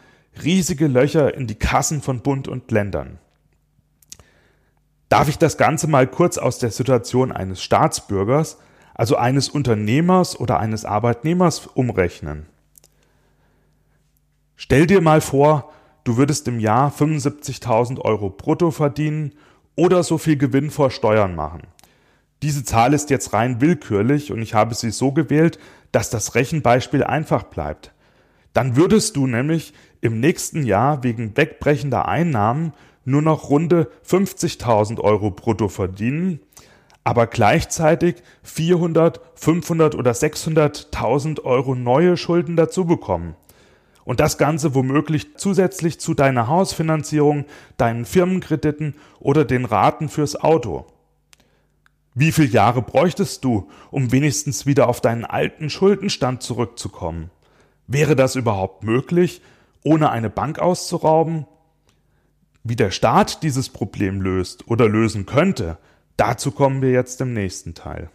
riesige 0.43 0.87
Löcher 0.87 1.35
in 1.35 1.45
die 1.45 1.59
Kassen 1.59 2.01
von 2.01 2.21
Bund 2.21 2.47
und 2.47 2.71
Ländern. 2.71 3.19
Darf 5.09 5.29
ich 5.29 5.37
das 5.37 5.57
Ganze 5.57 5.85
mal 5.85 6.07
kurz 6.07 6.39
aus 6.39 6.57
der 6.57 6.71
Situation 6.71 7.31
eines 7.31 7.61
Staatsbürgers, 7.61 8.57
also 8.95 9.17
eines 9.17 9.49
Unternehmers 9.49 10.39
oder 10.39 10.59
eines 10.59 10.85
Arbeitnehmers 10.85 11.67
umrechnen? 11.67 12.47
Stell 14.55 14.87
dir 14.87 15.01
mal 15.01 15.21
vor, 15.21 15.71
du 16.05 16.17
würdest 16.17 16.47
im 16.47 16.59
Jahr 16.59 16.91
75.000 16.91 17.99
Euro 17.99 18.29
brutto 18.29 18.71
verdienen 18.71 19.33
oder 19.75 20.01
so 20.01 20.17
viel 20.17 20.37
Gewinn 20.37 20.71
vor 20.71 20.89
Steuern 20.89 21.35
machen. 21.35 21.63
Diese 22.41 22.63
Zahl 22.63 22.93
ist 22.93 23.09
jetzt 23.09 23.33
rein 23.33 23.61
willkürlich 23.61 24.31
und 24.31 24.41
ich 24.41 24.53
habe 24.53 24.73
sie 24.75 24.91
so 24.91 25.11
gewählt, 25.11 25.59
dass 25.91 26.09
das 26.09 26.35
Rechenbeispiel 26.35 27.03
einfach 27.03 27.43
bleibt. 27.43 27.93
Dann 28.53 28.75
würdest 28.75 29.15
du 29.17 29.27
nämlich 29.27 29.73
im 30.01 30.19
nächsten 30.19 30.63
Jahr 30.63 31.03
wegen 31.03 31.35
wegbrechender 31.35 32.07
Einnahmen 32.07 32.73
nur 33.03 33.21
noch 33.21 33.49
runde 33.49 33.91
50.000 34.07 34.99
Euro 34.99 35.31
brutto 35.31 35.67
verdienen, 35.67 36.39
aber 37.05 37.27
gleichzeitig 37.27 38.15
400, 38.43 39.21
500 39.35 39.95
oder 39.95 40.11
600.000 40.11 41.43
Euro 41.43 41.75
neue 41.75 42.17
Schulden 42.17 42.55
dazu 42.57 42.85
bekommen. 42.85 43.35
Und 44.03 44.19
das 44.19 44.37
Ganze 44.37 44.75
womöglich 44.75 45.37
zusätzlich 45.37 45.99
zu 45.99 46.15
deiner 46.15 46.47
Hausfinanzierung, 46.47 47.45
deinen 47.77 48.05
Firmenkrediten 48.05 48.95
oder 49.19 49.45
den 49.45 49.65
Raten 49.65 50.09
fürs 50.09 50.35
Auto. 50.35 50.87
Wie 52.15 52.31
viele 52.31 52.47
Jahre 52.47 52.81
bräuchtest 52.81 53.43
du, 53.43 53.69
um 53.91 54.11
wenigstens 54.11 54.65
wieder 54.65 54.89
auf 54.89 54.99
deinen 54.99 55.25
alten 55.25 55.69
Schuldenstand 55.69 56.41
zurückzukommen? 56.41 57.29
Wäre 57.87 58.15
das 58.15 58.35
überhaupt 58.35 58.83
möglich, 58.83 59.41
ohne 59.83 60.09
eine 60.09 60.31
Bank 60.31 60.57
auszurauben? 60.57 61.45
Wie 62.63 62.75
der 62.75 62.89
Staat 62.89 63.43
dieses 63.43 63.69
Problem 63.69 64.21
löst 64.21 64.67
oder 64.67 64.89
lösen 64.89 65.27
könnte, 65.27 65.77
dazu 66.17 66.51
kommen 66.51 66.81
wir 66.81 66.91
jetzt 66.91 67.21
im 67.21 67.33
nächsten 67.33 67.73
Teil. 67.73 68.09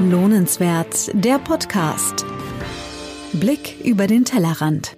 Lohnenswert, 0.00 1.10
der 1.14 1.38
Podcast. 1.38 2.26
Blick 3.32 3.76
über 3.84 4.06
den 4.06 4.24
Tellerrand. 4.24 4.96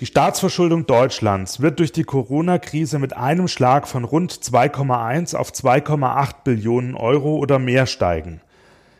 Die 0.00 0.06
Staatsverschuldung 0.06 0.84
Deutschlands 0.84 1.60
wird 1.60 1.78
durch 1.78 1.90
die 1.90 2.04
Corona-Krise 2.04 2.98
mit 2.98 3.16
einem 3.16 3.48
Schlag 3.48 3.88
von 3.88 4.04
rund 4.04 4.30
2,1 4.32 5.34
auf 5.34 5.52
2,8 5.52 6.44
Billionen 6.44 6.94
Euro 6.94 7.36
oder 7.36 7.58
mehr 7.58 7.86
steigen. 7.86 8.42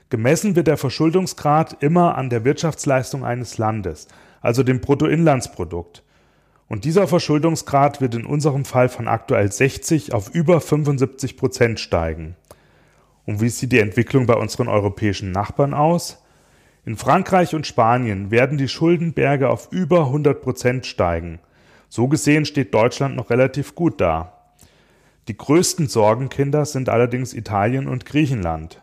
Gemessen 0.08 0.56
wird 0.56 0.68
der 0.68 0.78
Verschuldungsgrad 0.78 1.82
immer 1.82 2.16
an 2.16 2.30
der 2.30 2.44
Wirtschaftsleistung 2.44 3.24
eines 3.24 3.58
Landes, 3.58 4.08
also 4.40 4.62
dem 4.62 4.80
Bruttoinlandsprodukt. 4.80 6.02
Und 6.68 6.84
dieser 6.84 7.06
Verschuldungsgrad 7.06 8.00
wird 8.00 8.14
in 8.14 8.24
unserem 8.24 8.64
Fall 8.64 8.88
von 8.88 9.06
aktuell 9.06 9.52
60 9.52 10.14
auf 10.14 10.34
über 10.34 10.60
75 10.60 11.36
Prozent 11.36 11.78
steigen. 11.78 12.36
Und 13.26 13.40
wie 13.40 13.48
sieht 13.48 13.72
die 13.72 13.80
Entwicklung 13.80 14.26
bei 14.26 14.34
unseren 14.34 14.68
europäischen 14.68 15.32
Nachbarn 15.32 15.74
aus? 15.74 16.22
In 16.84 16.96
Frankreich 16.96 17.54
und 17.54 17.66
Spanien 17.66 18.30
werden 18.30 18.56
die 18.56 18.68
Schuldenberge 18.68 19.50
auf 19.50 19.68
über 19.72 20.06
100 20.06 20.40
Prozent 20.40 20.86
steigen. 20.86 21.40
So 21.88 22.06
gesehen 22.06 22.44
steht 22.44 22.72
Deutschland 22.72 23.16
noch 23.16 23.30
relativ 23.30 23.74
gut 23.74 24.00
da. 24.00 24.32
Die 25.26 25.36
größten 25.36 25.88
Sorgenkinder 25.88 26.64
sind 26.64 26.88
allerdings 26.88 27.34
Italien 27.34 27.88
und 27.88 28.06
Griechenland. 28.06 28.82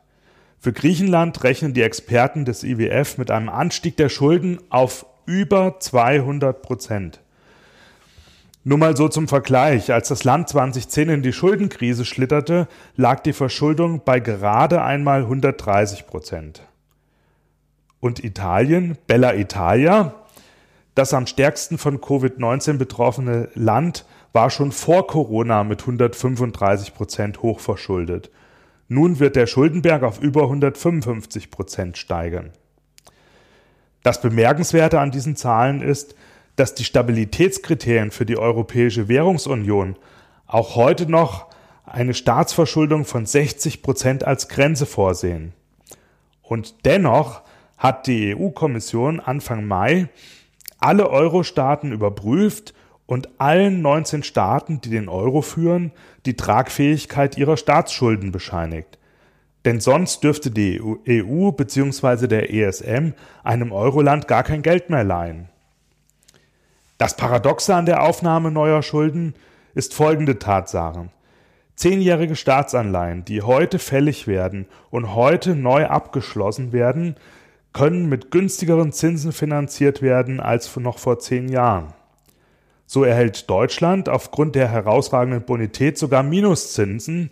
Für 0.60 0.74
Griechenland 0.74 1.44
rechnen 1.46 1.74
die 1.74 1.82
Experten 1.82 2.44
des 2.44 2.64
IWF 2.64 3.18
mit 3.18 3.32
einem 3.32 3.48
Anstieg 3.48 3.96
der 3.96 4.10
Schulden 4.10 4.60
auf 4.70 5.06
über 5.26 5.80
200 5.80 6.62
Prozent. 6.62 7.23
Nur 8.64 8.78
mal 8.78 8.96
so 8.96 9.10
zum 9.10 9.28
Vergleich, 9.28 9.92
als 9.92 10.08
das 10.08 10.24
Land 10.24 10.50
2010 10.50 11.10
in 11.10 11.22
die 11.22 11.34
Schuldenkrise 11.34 12.06
schlitterte, 12.06 12.68
lag 12.96 13.20
die 13.22 13.34
Verschuldung 13.34 14.02
bei 14.06 14.20
gerade 14.20 14.82
einmal 14.82 15.22
130 15.22 16.08
Prozent 16.08 16.64
und 18.04 18.22
Italien, 18.22 18.98
Bella 19.08 19.34
Italia, 19.34 20.14
das 20.94 21.14
am 21.14 21.26
stärksten 21.26 21.78
von 21.78 22.02
Covid-19 22.02 22.78
betroffene 22.78 23.48
Land, 23.56 24.06
war 24.34 24.50
schon 24.50 24.74
vor 24.74 25.08
Corona 25.08 25.64
mit 25.64 25.80
135 25.80 26.94
Prozent 26.94 27.42
hochverschuldet. 27.42 28.30
Nun 28.90 29.20
wird 29.20 29.38
der 29.38 29.48
Schuldenberg 29.48 30.04
auf 30.04 30.22
über 30.22 30.44
155 30.44 31.50
Prozent 31.50 31.98
steigern. 31.98 32.52
Das 34.04 34.20
Bemerkenswerte 34.20 35.00
an 35.00 35.12
diesen 35.12 35.38
Zahlen 35.38 35.82
ist, 35.82 36.14
dass 36.56 36.76
die 36.76 36.84
Stabilitätskriterien 36.84 38.12
für 38.12 38.26
die 38.26 38.38
Europäische 38.38 39.08
Währungsunion 39.08 39.96
auch 40.46 40.76
heute 40.76 41.10
noch 41.10 41.48
eine 41.86 42.14
Staatsverschuldung 42.14 43.06
von 43.06 43.26
60 43.26 43.82
Prozent 43.82 44.24
als 44.24 44.48
Grenze 44.48 44.86
vorsehen. 44.86 45.54
Und 46.42 46.86
dennoch 46.86 47.42
hat 47.78 48.08
die 48.08 48.36
EU-Kommission 48.36 49.20
Anfang 49.20 49.66
Mai 49.66 50.10
alle 50.80 51.10
Euro-Staaten 51.10 51.92
überprüft 51.92 52.74
und 53.06 53.30
allen 53.40 53.82
19 53.82 54.24
Staaten, 54.24 54.82
die 54.82 54.90
den 54.90 55.10
Euro 55.10 55.42
führen, 55.42 55.92
die 56.26 56.36
Tragfähigkeit 56.36 57.38
ihrer 57.38 57.58
Staatsschulden 57.58 58.32
bescheinigt. 58.32 58.98
Denn 59.66 59.80
sonst 59.80 60.24
dürfte 60.24 60.52
die 60.52 60.82
EU 60.82 61.52
bzw. 61.52 62.28
der 62.28 62.54
ESM 62.54 63.14
einem 63.44 63.72
Euroland 63.72 64.28
gar 64.28 64.44
kein 64.44 64.62
Geld 64.62 64.90
mehr 64.90 65.04
leihen. 65.04 65.50
Das 67.04 67.18
Paradoxe 67.18 67.76
an 67.76 67.86
der 67.86 68.02
Aufnahme 68.02 68.50
neuer 68.50 68.82
Schulden 68.82 69.36
ist 69.76 69.94
folgende 69.94 70.40
Tatsache. 70.40 71.10
Zehnjährige 71.76 72.38
Staatsanleihen, 72.38 73.26
die 73.26 73.42
heute 73.42 73.78
fällig 73.78 74.26
werden 74.26 74.68
und 74.90 75.14
heute 75.14 75.54
neu 75.54 75.86
abgeschlossen 75.88 76.72
werden, 76.72 77.18
können 77.74 78.08
mit 78.08 78.32
günstigeren 78.32 78.94
Zinsen 78.94 79.34
finanziert 79.34 80.02
werden 80.02 80.40
als 80.40 80.74
noch 80.78 80.98
vor 80.98 81.20
zehn 81.20 81.50
Jahren. 81.50 81.94
So 82.86 83.04
erhält 83.04 83.50
Deutschland 83.50 84.08
aufgrund 84.08 84.56
der 84.56 84.70
herausragenden 84.70 85.44
Bonität 85.44 85.98
sogar 85.98 86.24
Minuszinsen, 86.24 87.32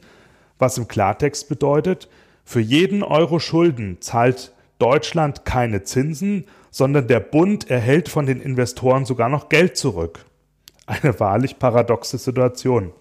was 0.59 0.77
im 0.77 0.89
Klartext 0.89 1.47
bedeutet, 1.47 2.09
für 2.43 2.59
jeden 2.59 3.03
Euro 3.03 3.39
Schulden 3.39 4.01
zahlt 4.01 4.51
Deutschland 4.79 5.45
keine 5.45 5.83
Zinsen, 5.83 6.43
sondern 6.71 7.07
der 7.07 7.19
Bund 7.19 7.69
erhält 7.69 8.09
von 8.09 8.25
den 8.25 8.41
Investoren 8.41 9.05
sogar 9.05 9.29
noch 9.29 9.49
Geld 9.49 9.77
zurück. 9.77 10.25
Eine 10.87 11.19
wahrlich 11.19 11.59
paradoxe 11.59 12.17
Situation. 12.17 12.91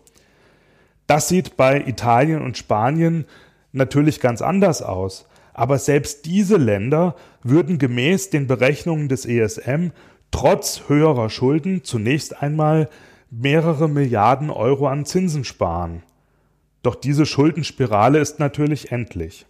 Das 1.06 1.28
sieht 1.28 1.56
bei 1.56 1.80
Italien 1.86 2.42
und 2.42 2.58
Spanien 2.58 3.24
natürlich 3.72 4.20
ganz 4.20 4.42
anders 4.42 4.82
aus. 4.82 5.26
Aber 5.54 5.78
selbst 5.78 6.26
diese 6.26 6.56
Länder 6.56 7.16
würden 7.42 7.78
gemäß 7.78 8.30
den 8.30 8.46
Berechnungen 8.46 9.08
des 9.08 9.26
ESM 9.26 9.88
trotz 10.30 10.82
höherer 10.88 11.30
Schulden 11.30 11.82
zunächst 11.84 12.42
einmal 12.42 12.88
mehrere 13.30 13.88
Milliarden 13.88 14.50
Euro 14.50 14.88
an 14.88 15.04
Zinsen 15.04 15.44
sparen. 15.44 16.02
Doch 16.82 16.94
diese 16.94 17.26
Schuldenspirale 17.26 18.18
ist 18.18 18.38
natürlich 18.38 18.92
endlich. 18.92 19.46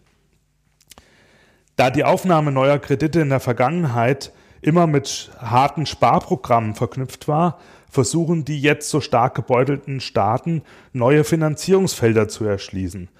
Da 1.80 1.88
die 1.88 2.04
Aufnahme 2.04 2.52
neuer 2.52 2.78
Kredite 2.78 3.20
in 3.20 3.30
der 3.30 3.40
Vergangenheit 3.40 4.32
immer 4.60 4.86
mit 4.86 5.30
harten 5.38 5.86
Sparprogrammen 5.86 6.74
verknüpft 6.74 7.26
war, 7.26 7.58
versuchen 7.88 8.44
die 8.44 8.60
jetzt 8.60 8.90
so 8.90 9.00
stark 9.00 9.34
gebeutelten 9.34 10.00
Staaten 10.00 10.60
neue 10.92 11.24
Finanzierungsfelder 11.24 12.28
zu 12.28 12.44
erschließen– 12.44 13.08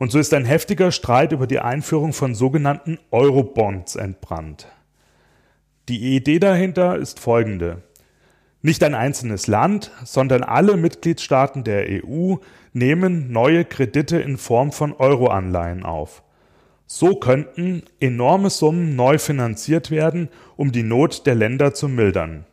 und 0.00 0.10
so 0.10 0.18
ist 0.18 0.32
ein 0.32 0.46
heftiger 0.46 0.92
Streit 0.92 1.32
über 1.32 1.46
die 1.46 1.58
Einführung 1.58 2.14
von 2.14 2.34
sogenannten 2.34 2.98
Eurobonds 3.10 3.96
entbrannt. 3.96 4.66
Die 5.90 6.16
Idee 6.16 6.38
dahinter 6.38 6.96
ist 6.96 7.20
folgende. 7.20 7.82
Nicht 8.62 8.82
ein 8.82 8.94
einzelnes 8.94 9.46
Land, 9.46 9.90
sondern 10.06 10.42
alle 10.42 10.78
Mitgliedstaaten 10.78 11.64
der 11.64 11.84
EU 11.86 12.36
nehmen 12.72 13.30
neue 13.30 13.66
Kredite 13.66 14.16
in 14.16 14.38
Form 14.38 14.72
von 14.72 14.94
Euroanleihen 14.94 15.84
auf. 15.84 16.22
So 16.92 17.14
könnten 17.14 17.84
enorme 18.00 18.50
Summen 18.50 18.96
neu 18.96 19.18
finanziert 19.18 19.92
werden, 19.92 20.28
um 20.56 20.72
die 20.72 20.82
Not 20.82 21.24
der 21.24 21.36
Länder 21.36 21.72
zu 21.72 21.88
mildern. 21.88 22.46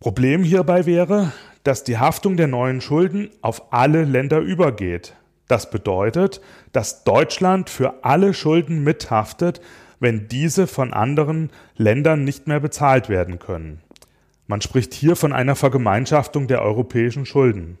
Problem 0.00 0.42
hierbei 0.42 0.86
wäre, 0.86 1.30
dass 1.64 1.84
die 1.84 1.98
Haftung 1.98 2.38
der 2.38 2.46
neuen 2.46 2.80
Schulden 2.80 3.28
auf 3.42 3.74
alle 3.74 4.04
Länder 4.04 4.38
übergeht. 4.38 5.12
Das 5.48 5.68
bedeutet, 5.68 6.40
dass 6.72 7.04
Deutschland 7.04 7.68
für 7.68 8.02
alle 8.04 8.32
Schulden 8.32 8.82
mithaftet, 8.84 9.60
wenn 10.00 10.26
diese 10.26 10.66
von 10.66 10.94
anderen 10.94 11.50
Ländern 11.76 12.24
nicht 12.24 12.46
mehr 12.46 12.60
bezahlt 12.60 13.10
werden 13.10 13.38
können. 13.38 13.82
Man 14.46 14.62
spricht 14.62 14.94
hier 14.94 15.14
von 15.14 15.34
einer 15.34 15.56
Vergemeinschaftung 15.56 16.48
der 16.48 16.62
europäischen 16.62 17.26
Schulden. 17.26 17.76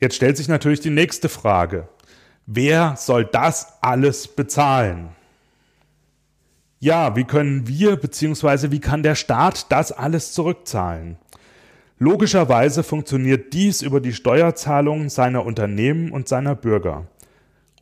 Jetzt 0.00 0.16
stellt 0.16 0.38
sich 0.38 0.48
natürlich 0.48 0.80
die 0.80 0.88
nächste 0.88 1.28
Frage. 1.28 1.88
Wer 2.52 2.96
soll 2.96 3.26
das 3.26 3.74
alles 3.80 4.26
bezahlen? 4.26 5.10
Ja, 6.80 7.14
wie 7.14 7.22
können 7.22 7.68
wir 7.68 7.94
bzw. 7.94 8.72
wie 8.72 8.80
kann 8.80 9.04
der 9.04 9.14
Staat 9.14 9.70
das 9.70 9.92
alles 9.92 10.32
zurückzahlen? 10.32 11.16
Logischerweise 12.00 12.82
funktioniert 12.82 13.52
dies 13.52 13.82
über 13.82 14.00
die 14.00 14.12
Steuerzahlungen 14.12 15.10
seiner 15.10 15.46
Unternehmen 15.46 16.10
und 16.10 16.26
seiner 16.26 16.56
Bürger. 16.56 17.06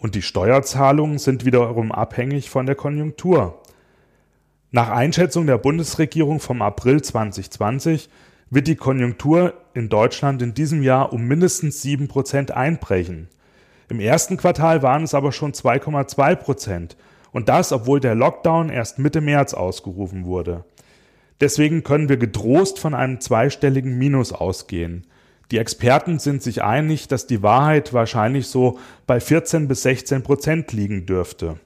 Und 0.00 0.14
die 0.14 0.20
Steuerzahlungen 0.20 1.18
sind 1.18 1.46
wiederum 1.46 1.90
abhängig 1.90 2.50
von 2.50 2.66
der 2.66 2.74
Konjunktur. 2.74 3.62
Nach 4.70 4.90
Einschätzung 4.90 5.46
der 5.46 5.56
Bundesregierung 5.56 6.40
vom 6.40 6.60
April 6.60 7.00
2020 7.00 8.10
wird 8.50 8.66
die 8.66 8.76
Konjunktur 8.76 9.54
in 9.72 9.88
Deutschland 9.88 10.42
in 10.42 10.52
diesem 10.52 10.82
Jahr 10.82 11.14
um 11.14 11.26
mindestens 11.26 11.80
7 11.80 12.06
Prozent 12.06 12.50
einbrechen. 12.50 13.30
Im 13.88 14.00
ersten 14.00 14.36
Quartal 14.36 14.82
waren 14.82 15.04
es 15.04 15.14
aber 15.14 15.32
schon 15.32 15.52
2,2 15.52 16.36
Prozent. 16.36 16.96
Und 17.32 17.48
das, 17.48 17.72
obwohl 17.72 18.00
der 18.00 18.14
Lockdown 18.14 18.70
erst 18.70 18.98
Mitte 18.98 19.20
März 19.20 19.54
ausgerufen 19.54 20.24
wurde. 20.24 20.64
Deswegen 21.40 21.84
können 21.84 22.08
wir 22.08 22.16
getrost 22.16 22.78
von 22.78 22.94
einem 22.94 23.20
zweistelligen 23.20 23.96
Minus 23.96 24.32
ausgehen. 24.32 25.06
Die 25.50 25.58
Experten 25.58 26.18
sind 26.18 26.42
sich 26.42 26.62
einig, 26.62 27.08
dass 27.08 27.26
die 27.26 27.42
Wahrheit 27.42 27.94
wahrscheinlich 27.94 28.48
so 28.48 28.78
bei 29.06 29.20
14 29.20 29.68
bis 29.68 29.82
16 29.82 30.22
Prozent 30.22 30.72
liegen 30.72 31.06
dürfte. 31.06 31.56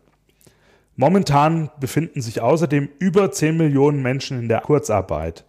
Momentan 0.94 1.70
befinden 1.80 2.20
sich 2.20 2.40
außerdem 2.40 2.88
über 2.98 3.32
10 3.32 3.56
Millionen 3.56 4.02
Menschen 4.02 4.38
in 4.38 4.48
der 4.48 4.60
Kurzarbeit. 4.60 5.44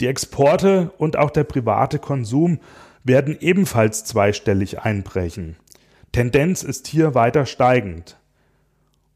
Die 0.00 0.06
Exporte 0.06 0.92
und 0.98 1.16
auch 1.16 1.30
der 1.30 1.44
private 1.44 1.98
Konsum 1.98 2.60
werden 3.02 3.36
ebenfalls 3.40 4.04
zweistellig 4.04 4.80
einbrechen. 4.80 5.56
Tendenz 6.14 6.62
ist 6.62 6.86
hier 6.86 7.16
weiter 7.16 7.44
steigend. 7.44 8.16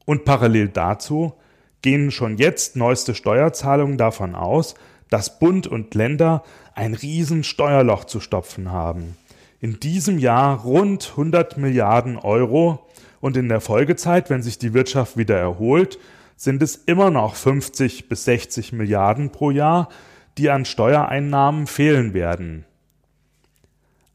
Und 0.05 0.25
parallel 0.25 0.67
dazu 0.67 1.33
gehen 1.81 2.11
schon 2.11 2.39
jetzt 2.39 2.75
neueste 2.75 3.15
Steuerzahlungen 3.15 3.97
davon 3.97 4.35
aus, 4.35 4.75
dass 5.09 5.39
Bund 5.39 5.69
und 5.69 5.95
Länder 5.95 6.43
ein 6.75 6.95
riesen 6.95 7.45
Steuerloch 7.45 8.03
zu 8.03 8.19
stopfen 8.19 8.73
haben. 8.73 9.17
In 9.61 9.79
diesem 9.79 10.19
Jahr 10.19 10.63
rund 10.63 11.11
100 11.11 11.57
Milliarden 11.57 12.17
Euro 12.17 12.85
und 13.21 13.37
in 13.37 13.49
der 13.49 13.61
Folgezeit, 13.61 14.29
wenn 14.29 14.43
sich 14.43 14.59
die 14.59 14.75
Wirtschaft 14.75 15.17
wieder 15.17 15.39
erholt, 15.39 16.01
sind 16.35 16.61
es 16.65 16.75
immer 16.75 17.13
noch 17.13 17.37
50 17.37 18.09
bis 18.09 18.25
60 18.25 18.73
Milliarden 18.73 19.31
pro 19.31 19.53
Jahr, 19.53 19.89
die 20.37 20.51
an 20.51 20.65
Steuereinnahmen 20.65 21.69
fehlen 21.69 22.13
werden. 22.13 22.65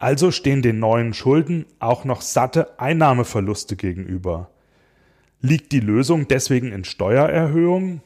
Also 0.04 0.32
stehen 0.32 0.62
den 0.62 0.80
neuen 0.80 1.14
Schulden 1.14 1.66
auch 1.80 2.04
noch 2.04 2.20
satte 2.20 2.78
Einnahmeverluste 2.78 3.78
gegenüber. 3.78 4.50
Liegt 5.40 5.72
die 5.72 5.80
Lösung 5.80 6.28
deswegen 6.28 6.74
in 6.74 6.84
Steuererhöhungen? 6.84 8.02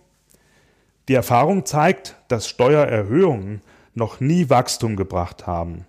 Die 1.08 1.16
Erfahrung 1.16 1.66
zeigt, 1.66 2.16
dass 2.28 2.48
Steuererhöhungen 2.48 3.64
noch 3.96 4.20
nie 4.20 4.48
Wachstum 4.48 4.96
gebracht 4.96 5.48
haben. 5.48 5.88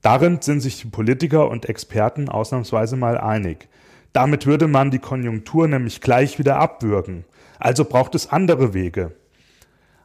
Darin 0.00 0.40
sind 0.40 0.62
sich 0.62 0.80
die 0.80 0.88
Politiker 0.88 1.50
und 1.50 1.68
Experten 1.68 2.30
ausnahmsweise 2.30 2.96
mal 2.96 3.18
einig. 3.18 3.68
Damit 4.14 4.46
würde 4.46 4.66
man 4.66 4.90
die 4.90 4.98
Konjunktur 4.98 5.68
nämlich 5.68 6.00
gleich 6.00 6.38
wieder 6.38 6.56
abwürgen. 6.56 7.26
Also 7.58 7.84
braucht 7.84 8.14
es 8.14 8.30
andere 8.30 8.72
Wege. 8.72 9.12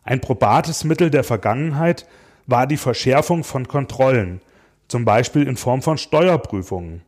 Ein 0.04 0.20
probates 0.20 0.84
Mittel 0.84 1.10
der 1.10 1.24
Vergangenheit 1.24 2.06
war 2.46 2.68
die 2.68 2.76
Verschärfung 2.76 3.46
von 3.46 3.70
Kontrollen, 3.70 4.42
zum 4.90 5.06
Beispiel 5.06 5.48
in 5.48 5.56
Form 5.56 5.82
von 5.82 5.98
Steuerprüfungen. 5.98 7.04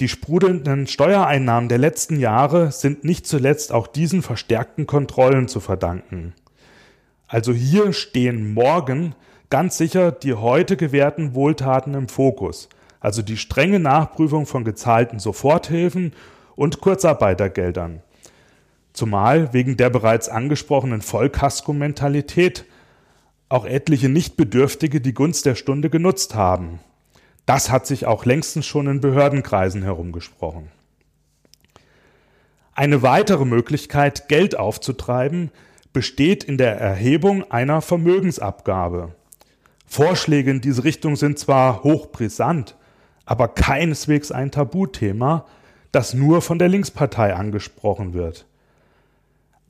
Die 0.00 0.08
sprudelnden 0.08 0.86
Steuereinnahmen 0.86 1.68
der 1.68 1.78
letzten 1.78 2.18
Jahre 2.18 2.72
sind 2.72 3.04
nicht 3.04 3.26
zuletzt 3.26 3.72
auch 3.72 3.86
diesen 3.86 4.22
verstärkten 4.22 4.86
Kontrollen 4.86 5.46
zu 5.46 5.60
verdanken. 5.60 6.32
Also 7.28 7.52
hier 7.52 7.92
stehen 7.92 8.54
morgen 8.54 9.14
ganz 9.50 9.76
sicher 9.76 10.10
die 10.10 10.34
heute 10.34 10.76
gewährten 10.76 11.34
Wohltaten 11.34 11.94
im 11.94 12.08
Fokus, 12.08 12.68
also 13.00 13.22
die 13.22 13.36
strenge 13.36 13.78
Nachprüfung 13.78 14.46
von 14.46 14.64
gezahlten 14.64 15.18
Soforthilfen 15.18 16.12
und 16.56 16.80
Kurzarbeitergeldern. 16.80 18.02
Zumal 18.92 19.52
wegen 19.52 19.76
der 19.76 19.90
bereits 19.90 20.28
angesprochenen 20.28 21.02
Vollkasko-Mentalität 21.02 22.64
auch 23.48 23.64
etliche 23.64 24.08
Nichtbedürftige 24.08 25.00
die 25.00 25.14
Gunst 25.14 25.46
der 25.46 25.54
Stunde 25.54 25.90
genutzt 25.90 26.34
haben. 26.34 26.80
Das 27.46 27.70
hat 27.70 27.86
sich 27.86 28.06
auch 28.06 28.24
längstens 28.24 28.66
schon 28.66 28.86
in 28.86 29.00
Behördenkreisen 29.00 29.82
herumgesprochen. 29.82 30.68
Eine 32.74 33.02
weitere 33.02 33.44
Möglichkeit, 33.44 34.28
Geld 34.28 34.58
aufzutreiben, 34.58 35.50
besteht 35.92 36.42
in 36.42 36.58
der 36.58 36.76
Erhebung 36.80 37.48
einer 37.50 37.80
Vermögensabgabe. 37.80 39.14
Vorschläge 39.86 40.50
in 40.50 40.60
diese 40.60 40.82
Richtung 40.82 41.14
sind 41.14 41.38
zwar 41.38 41.84
hochbrisant, 41.84 42.76
aber 43.26 43.48
keineswegs 43.48 44.32
ein 44.32 44.50
Tabuthema, 44.50 45.46
das 45.92 46.14
nur 46.14 46.42
von 46.42 46.58
der 46.58 46.68
Linkspartei 46.68 47.34
angesprochen 47.34 48.12
wird. 48.12 48.46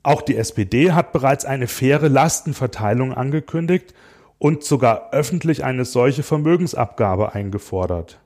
Auch 0.04 0.20
die 0.20 0.36
SPD 0.36 0.92
hat 0.92 1.12
bereits 1.12 1.46
eine 1.46 1.66
faire 1.66 2.10
Lastenverteilung 2.10 3.14
angekündigt 3.14 3.94
und 4.38 4.62
sogar 4.62 5.12
öffentlich 5.12 5.64
eine 5.64 5.86
solche 5.86 6.22
Vermögensabgabe 6.22 7.34
eingefordert. 7.34 8.20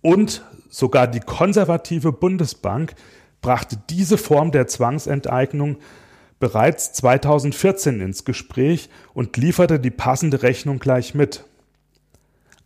Und 0.00 0.42
sogar 0.70 1.06
die 1.06 1.20
konservative 1.20 2.10
Bundesbank 2.10 2.94
brachte 3.42 3.76
diese 3.90 4.16
Form 4.16 4.50
der 4.50 4.66
Zwangsenteignung 4.66 5.76
bereits 6.40 6.94
2014 6.94 8.00
ins 8.00 8.24
Gespräch 8.24 8.88
und 9.12 9.36
lieferte 9.36 9.78
die 9.78 9.90
passende 9.90 10.42
Rechnung 10.42 10.78
gleich 10.78 11.14
mit. 11.14 11.44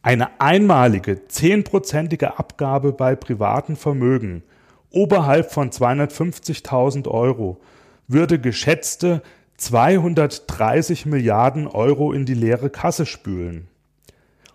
Eine 0.02 0.40
einmalige 0.40 1.26
zehnprozentige 1.26 2.38
Abgabe 2.38 2.92
bei 2.92 3.16
privaten 3.16 3.74
Vermögen 3.74 4.44
oberhalb 4.92 5.50
von 5.50 5.70
250.000 5.70 7.08
Euro 7.08 7.60
würde 8.08 8.38
geschätzte 8.38 9.22
230 9.56 11.06
Milliarden 11.06 11.66
Euro 11.66 12.12
in 12.12 12.26
die 12.26 12.34
leere 12.34 12.70
Kasse 12.70 13.06
spülen. 13.06 13.68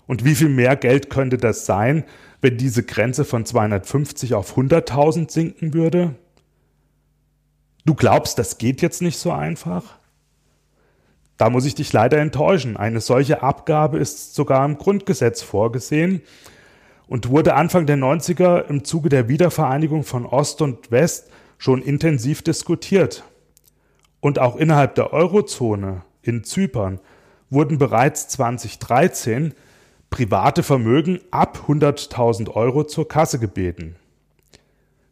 Und 0.08 0.26
wie 0.26 0.36
viel 0.36 0.50
mehr 0.50 0.76
Geld 0.76 1.10
könnte 1.10 1.38
das 1.38 1.66
sein, 1.66 2.04
wenn 2.42 2.58
diese 2.58 2.84
Grenze 2.84 3.24
von 3.24 3.46
250 3.46 4.34
auf 4.34 4.58
100.000 4.58 5.32
sinken 5.32 5.74
würde? 5.74 6.16
Du 7.86 7.96
glaubst, 7.96 8.38
das 8.38 8.58
geht 8.58 8.82
jetzt 8.82 9.02
nicht 9.02 9.18
so 9.18 9.32
einfach? 9.32 9.98
Da 11.38 11.50
muss 11.50 11.66
ich 11.66 11.74
dich 11.74 11.92
leider 11.92 12.20
enttäuschen. 12.20 12.78
Eine 12.78 13.02
solche 13.02 13.42
Abgabe 13.42 13.98
ist 13.98 14.36
sogar 14.36 14.64
im 14.66 14.78
Grundgesetz 14.78 15.42
vorgesehen 15.42 16.22
und 17.08 17.30
wurde 17.30 17.56
Anfang 17.56 17.88
der 17.88 17.98
90er 17.98 18.68
im 18.68 18.84
Zuge 18.84 19.10
der 19.10 19.28
Wiedervereinigung 19.28 20.04
von 20.04 20.26
Ost 20.26 20.62
und 20.62 20.92
West 20.92 21.32
schon 21.58 21.82
intensiv 21.82 22.44
diskutiert. 22.44 23.24
Und 24.22 24.40
auch 24.40 24.56
innerhalb 24.56 24.96
der 24.96 25.12
Eurozone 25.12 26.04
in 26.22 26.44
Zypern 26.44 27.00
wurden 27.50 27.78
bereits 27.78 28.30
2013 28.30 29.54
private 30.10 30.64
Vermögen 30.64 31.20
ab 31.32 31.66
100.000 31.68 32.52
Euro 32.52 32.86
zur 32.86 33.08
Kasse 33.08 33.40
gebeten. 33.40 33.96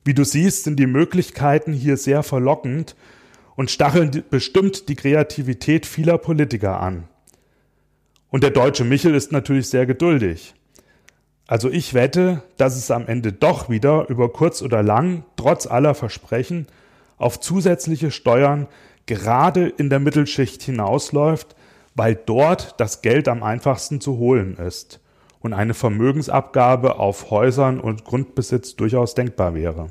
Wie 0.06 0.13
du 0.13 0.24
siehst, 0.24 0.63
sind 0.63 0.80
die 0.80 0.88
Möglichkeiten 0.88 1.74
hier 1.74 1.98
sehr 1.98 2.24
verlockend 2.24 2.95
und 3.56 3.72
stacheln 3.72 4.24
bestimmt 4.30 4.88
die 4.88 4.95
Kreativität 4.95 5.86
vieler 5.86 6.17
Politiker 6.17 6.80
an. 6.80 7.08
Und 8.30 8.43
der 8.43 8.52
deutsche 8.52 8.86
Michel 8.86 9.15
ist 9.15 9.32
natürlich 9.32 9.69
sehr 9.69 9.86
geduldig. 9.86 10.54
Also 11.48 11.69
ich 11.69 11.93
wette, 11.93 12.43
dass 12.58 12.78
es 12.78 12.91
am 12.91 13.08
Ende 13.08 13.34
doch 13.34 13.69
wieder 13.69 14.08
über 14.08 14.32
kurz 14.32 14.62
oder 14.62 14.84
lang, 14.84 15.26
trotz 15.36 15.65
aller 15.65 15.95
Versprechen, 15.95 16.67
auf 17.17 17.39
zusätzliche 17.39 18.12
Steuern 18.12 18.67
gerade 19.10 19.67
in 19.67 19.89
der 19.89 20.00
Mittelschicht 20.00 20.62
hinausläuft, 20.62 21.56
weil 21.95 22.13
dort 22.15 22.80
das 22.80 23.02
Geld 23.02 23.28
am 23.28 23.41
einfachsten 23.41 24.00
zu 24.00 24.17
holen 24.17 24.56
ist 24.56 25.02
und 25.39 25.54
eine 25.54 25.74
Vermögensabgabe 25.74 27.00
auf 27.00 27.32
Häusern 27.32 27.80
und 27.80 28.06
Grundbesitz 28.06 28.76
durchaus 28.76 29.15
denkbar 29.15 29.56
wäre. 29.56 29.88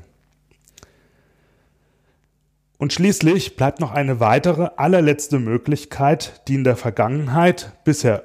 Und 2.77 2.93
schließlich 2.93 3.57
bleibt 3.57 3.81
noch 3.81 3.91
eine 3.91 4.21
weitere, 4.21 4.69
allerletzte 4.77 5.37
Möglichkeit, 5.37 6.41
die 6.47 6.55
in 6.55 6.63
der 6.63 6.77
Vergangenheit 6.77 7.73
bisher 7.83 8.23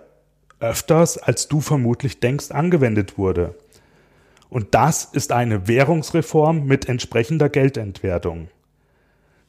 öfters, 0.60 1.18
als 1.18 1.48
du 1.48 1.60
vermutlich 1.60 2.20
denkst, 2.20 2.52
angewendet 2.52 3.18
wurde. 3.18 3.56
Und 4.48 4.76
das 4.76 5.06
ist 5.06 5.32
eine 5.32 5.66
Währungsreform 5.66 6.66
mit 6.66 6.88
entsprechender 6.88 7.48
Geldentwertung. 7.48 8.48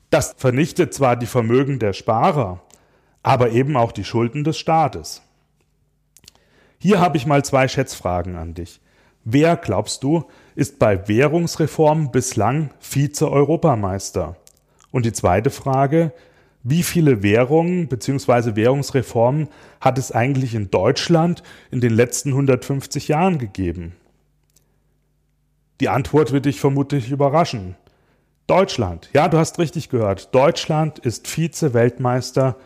Das 0.10 0.36
vernichtet 0.38 0.94
zwar 0.94 1.16
die 1.16 1.26
Vermögen 1.26 1.80
der 1.80 1.94
Sparer, 1.94 2.62
aber 3.24 3.52
eben 3.52 3.76
auch 3.76 3.92
die 3.92 4.04
Schulden 4.04 4.44
des 4.44 4.58
Staates. 4.58 5.22
Hier 6.78 7.00
habe 7.00 7.18
ich 7.18 7.26
mal 7.26 7.44
zwei 7.44 7.68
Schätzfragen 7.68 8.36
an 8.36 8.54
dich. 8.54 8.80
Wer, 9.24 9.58
glaubst 9.58 10.04
du, 10.04 10.26
ist 10.56 10.78
bei 10.78 11.08
Währungsreformen 11.08 12.12
bislang 12.12 12.70
Vize-Europameister? 12.80 14.36
Und 14.92 15.06
die 15.06 15.14
zweite 15.14 15.50
Frage, 15.50 16.14
wie 16.62 16.84
viele 16.84 17.24
Währungen 17.24 17.88
bzw. 17.88 18.56
Währungsreformen 18.56 19.50
hat 19.82 19.98
es 19.98 20.12
eigentlich 20.12 20.54
in 20.54 20.70
Deutschland 20.70 21.44
in 21.72 21.82
den 21.82 21.94
letzten 21.94 22.30
150 22.30 23.08
Jahren 23.08 23.40
gegeben? 23.40 23.96
Die 25.80 25.90
Antwort 25.90 26.32
wird 26.32 26.46
dich 26.46 26.60
vermutlich 26.60 27.12
überraschen. 27.12 27.76
Deutschland, 28.48 29.10
ja, 29.12 29.28
du 29.28 29.40
hast 29.40 29.58
richtig 29.58 29.90
gehört, 29.90 30.34
Deutschland 30.36 31.00
ist 31.00 31.28
Vize-Weltmeister 31.28 32.58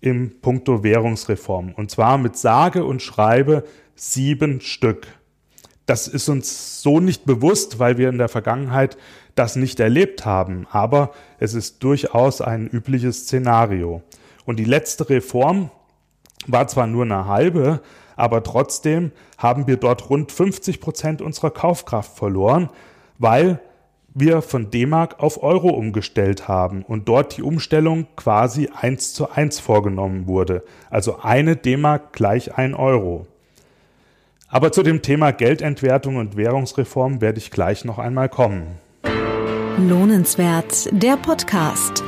im 0.00 0.40
Punkto 0.40 0.82
Währungsreform. 0.82 1.74
Und 1.74 1.90
zwar 1.90 2.16
mit 2.16 2.36
sage 2.36 2.84
und 2.84 3.02
schreibe 3.02 3.64
sieben 3.94 4.62
Stück. 4.62 5.06
Das 5.84 6.08
ist 6.08 6.30
uns 6.30 6.80
so 6.80 7.00
nicht 7.00 7.26
bewusst, 7.26 7.78
weil 7.78 7.98
wir 7.98 8.08
in 8.08 8.16
der 8.16 8.28
Vergangenheit 8.28 8.96
das 9.34 9.56
nicht 9.56 9.80
erlebt 9.80 10.24
haben. 10.24 10.66
Aber 10.70 11.12
es 11.38 11.52
ist 11.52 11.82
durchaus 11.82 12.40
ein 12.40 12.66
übliches 12.66 13.24
Szenario. 13.24 14.02
Und 14.46 14.56
die 14.56 14.64
letzte 14.64 15.10
Reform 15.10 15.70
war 16.46 16.68
zwar 16.68 16.86
nur 16.86 17.04
eine 17.04 17.26
halbe, 17.26 17.82
aber 18.16 18.42
trotzdem 18.42 19.12
haben 19.36 19.66
wir 19.66 19.76
dort 19.76 20.08
rund 20.08 20.32
50 20.32 20.80
Prozent 20.80 21.20
unserer 21.20 21.50
Kaufkraft 21.50 22.16
verloren, 22.16 22.70
weil 23.18 23.60
wir 24.20 24.42
von 24.42 24.70
D-Mark 24.70 25.20
auf 25.20 25.42
Euro 25.42 25.68
umgestellt 25.68 26.48
haben 26.48 26.82
und 26.82 27.08
dort 27.08 27.36
die 27.36 27.42
Umstellung 27.42 28.06
quasi 28.16 28.68
eins 28.74 29.14
zu 29.14 29.30
eins 29.30 29.60
vorgenommen 29.60 30.26
wurde. 30.26 30.64
Also 30.90 31.20
eine 31.22 31.56
D-Mark 31.56 32.12
gleich 32.12 32.56
ein 32.56 32.74
Euro. 32.74 33.26
Aber 34.48 34.72
zu 34.72 34.82
dem 34.82 35.02
Thema 35.02 35.30
Geldentwertung 35.30 36.16
und 36.16 36.36
Währungsreform 36.36 37.20
werde 37.20 37.38
ich 37.38 37.50
gleich 37.50 37.84
noch 37.84 37.98
einmal 37.98 38.28
kommen. 38.28 38.78
Lohnenswert, 39.78 40.88
der 40.90 41.16
Podcast. 41.16 42.02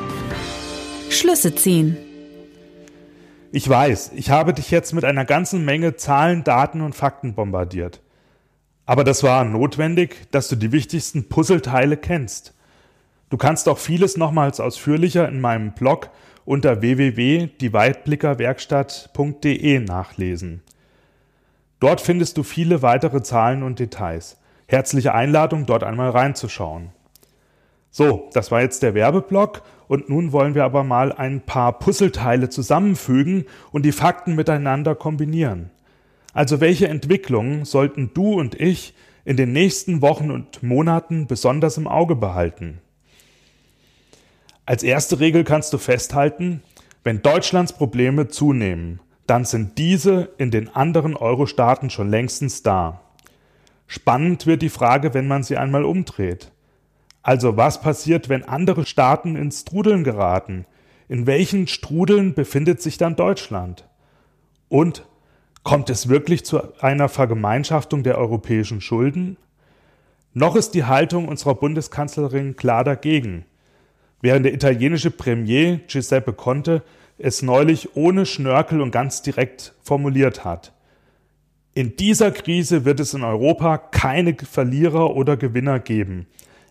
Schlüsse 1.10 1.54
ziehen. 1.54 1.96
Ich 3.52 3.68
weiß, 3.68 4.12
ich 4.14 4.30
habe 4.30 4.54
dich 4.54 4.70
jetzt 4.70 4.92
mit 4.94 5.04
einer 5.04 5.24
ganzen 5.24 5.64
Menge 5.64 5.96
Zahlen, 5.96 6.44
Daten 6.44 6.80
und 6.80 6.94
Fakten 6.94 7.34
bombardiert. 7.34 8.00
Aber 8.90 9.05
das 9.05 9.22
war 9.22 9.44
notwendig, 9.44 10.33
dass 10.33 10.48
du 10.48 10.57
die 10.57 10.72
wichtigsten 10.72 11.29
Puzzleteile 11.29 11.96
kennst. 11.96 12.55
Du 13.29 13.37
kannst 13.37 13.68
auch 13.68 13.79
vieles 13.79 14.16
nochmals 14.16 14.59
ausführlicher 14.59 15.29
in 15.29 15.40
meinem 15.40 15.74
Blog 15.74 16.11
unter 16.44 16.81
www.dieweitblickerwerkstatt.de 16.81 19.79
nachlesen. 19.79 20.62
Dort 21.79 22.00
findest 22.00 22.37
du 22.37 22.42
viele 22.42 22.83
weitere 22.83 23.22
Zahlen 23.22 23.62
und 23.62 23.79
Details. 23.79 24.38
Herzliche 24.66 25.14
Einladung, 25.14 25.66
dort 25.66 25.85
einmal 25.85 26.11
reinzuschauen. 26.11 26.88
So, 27.92 28.29
das 28.33 28.50
war 28.50 28.61
jetzt 28.61 28.83
der 28.83 28.94
Werbeblock 28.94 29.62
und 29.87 30.09
nun 30.09 30.33
wollen 30.33 30.57
wir 30.57 30.64
aber 30.64 30.83
mal 30.83 31.12
ein 31.12 31.42
paar 31.42 31.79
Puzzleteile 31.79 32.48
zusammenfügen 32.48 33.44
und 33.70 33.85
die 33.85 33.92
Fakten 33.92 34.35
miteinander 34.35 34.96
kombinieren. 34.96 35.70
Also 36.32 36.60
welche 36.60 36.88
Entwicklungen 36.88 37.64
sollten 37.64 38.12
du 38.14 38.38
und 38.38 38.60
ich 38.60 38.94
in 39.24 39.36
den 39.36 39.52
nächsten 39.52 40.00
Wochen 40.00 40.30
und 40.30 40.62
Monaten 40.62 41.26
besonders 41.26 41.76
im 41.76 41.88
Auge 41.88 42.16
behalten? 42.16 42.80
Als 44.64 44.82
erste 44.82 45.18
Regel 45.18 45.44
kannst 45.44 45.72
du 45.72 45.78
festhalten, 45.78 46.62
wenn 47.02 47.22
Deutschlands 47.22 47.72
Probleme 47.72 48.28
zunehmen, 48.28 49.00
dann 49.26 49.44
sind 49.44 49.78
diese 49.78 50.30
in 50.38 50.50
den 50.50 50.68
anderen 50.68 51.16
Euro-Staaten 51.16 51.90
schon 51.90 52.08
längstens 52.08 52.62
da. 52.62 53.00
Spannend 53.86 54.46
wird 54.46 54.62
die 54.62 54.68
Frage, 54.68 55.14
wenn 55.14 55.26
man 55.26 55.42
sie 55.42 55.56
einmal 55.56 55.84
umdreht. 55.84 56.52
Also 57.22 57.56
was 57.56 57.80
passiert, 57.80 58.28
wenn 58.28 58.44
andere 58.44 58.86
Staaten 58.86 59.36
ins 59.36 59.62
Strudeln 59.62 60.04
geraten? 60.04 60.66
In 61.08 61.26
welchen 61.26 61.66
Strudeln 61.66 62.34
befindet 62.34 62.80
sich 62.80 62.98
dann 62.98 63.16
Deutschland? 63.16 63.88
Und 64.68 65.04
Kommt 65.62 65.90
es 65.90 66.08
wirklich 66.08 66.44
zu 66.44 66.60
einer 66.80 67.08
Vergemeinschaftung 67.08 68.02
der 68.02 68.16
europäischen 68.16 68.80
Schulden? 68.80 69.36
Noch 70.32 70.56
ist 70.56 70.70
die 70.70 70.84
Haltung 70.84 71.28
unserer 71.28 71.54
Bundeskanzlerin 71.54 72.56
klar 72.56 72.82
dagegen, 72.82 73.44
während 74.22 74.46
der 74.46 74.54
italienische 74.54 75.10
Premier 75.10 75.80
Giuseppe 75.86 76.32
Conte 76.32 76.82
es 77.18 77.42
neulich 77.42 77.94
ohne 77.94 78.24
Schnörkel 78.24 78.80
und 78.80 78.90
ganz 78.90 79.20
direkt 79.20 79.74
formuliert 79.82 80.44
hat. 80.44 80.72
In 81.74 81.94
dieser 81.96 82.30
Krise 82.30 82.86
wird 82.86 82.98
es 82.98 83.12
in 83.12 83.22
Europa 83.22 83.76
keine 83.76 84.34
Verlierer 84.34 85.14
oder 85.14 85.36
Gewinner 85.36 85.78
geben. 85.78 86.26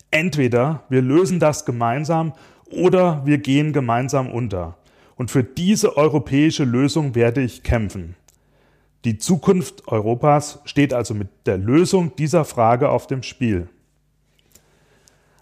Entweder 0.09 0.83
wir 0.89 1.03
lösen 1.03 1.39
das 1.39 1.65
gemeinsam 1.65 2.33
oder 2.71 3.21
wir 3.25 3.37
gehen 3.37 3.71
gemeinsam 3.71 4.31
unter. 4.31 4.77
Und 5.15 5.29
für 5.29 5.43
diese 5.43 5.95
europäische 5.95 6.63
Lösung 6.63 7.13
werde 7.13 7.41
ich 7.41 7.61
kämpfen. 7.61 8.15
Die 9.05 9.17
Zukunft 9.17 9.87
Europas 9.87 10.59
steht 10.65 10.93
also 10.93 11.13
mit 11.13 11.29
der 11.45 11.57
Lösung 11.57 12.15
dieser 12.17 12.43
Frage 12.43 12.89
auf 12.89 13.07
dem 13.07 13.23
Spiel. 13.23 13.69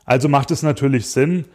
Also 0.06 0.30
macht 0.30 0.52
es 0.52 0.62
natürlich 0.62 1.08
Sinn, 1.08 1.46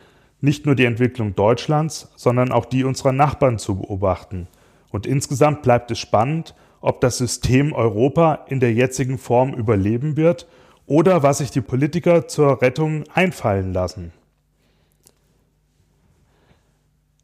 nicht 0.41 0.67
nur 0.67 0.75
die 0.75 0.85
Entwicklung 0.85 1.37
Deutschlands, 1.37 2.13
sondern 2.17 2.51
auch 2.51 2.65
die 2.65 2.83
unserer 2.83 3.13
Nachbarn 3.13 3.59
zu 3.59 3.77
beobachten. 3.77 4.49
Und 4.91 5.07
insgesamt 5.07 5.63
bleibt 5.63 5.91
es 5.93 6.01
spannend, 6.01 6.55
ob 6.81 7.01
das 7.01 7.19
System 7.19 7.73
Europa 7.73 8.47
in 8.49 8.59
der 8.59 8.73
jetzigen 8.73 9.17
Form 9.17 9.55
überleben 9.55 10.17
wird 10.17 10.49
oder 10.87 11.23
was 11.23 11.39
sich 11.39 11.53
die 11.53 11.61
Politiker 11.61 12.27
zur 12.27 12.61
Rettung 12.61 13.05
einfallen 13.15 13.73
lassen. 13.73 14.13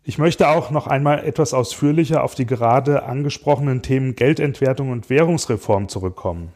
Ich 0.08 0.16
möchte 0.16 0.48
auch 0.48 0.70
noch 0.70 0.86
einmal 0.86 1.22
etwas 1.26 1.52
ausführlicher 1.52 2.24
auf 2.24 2.34
die 2.34 2.46
gerade 2.46 3.02
angesprochenen 3.02 3.82
Themen 3.82 4.16
Geldentwertung 4.16 4.88
und 4.88 5.10
Währungsreform 5.10 5.90
zurückkommen. 5.90 6.54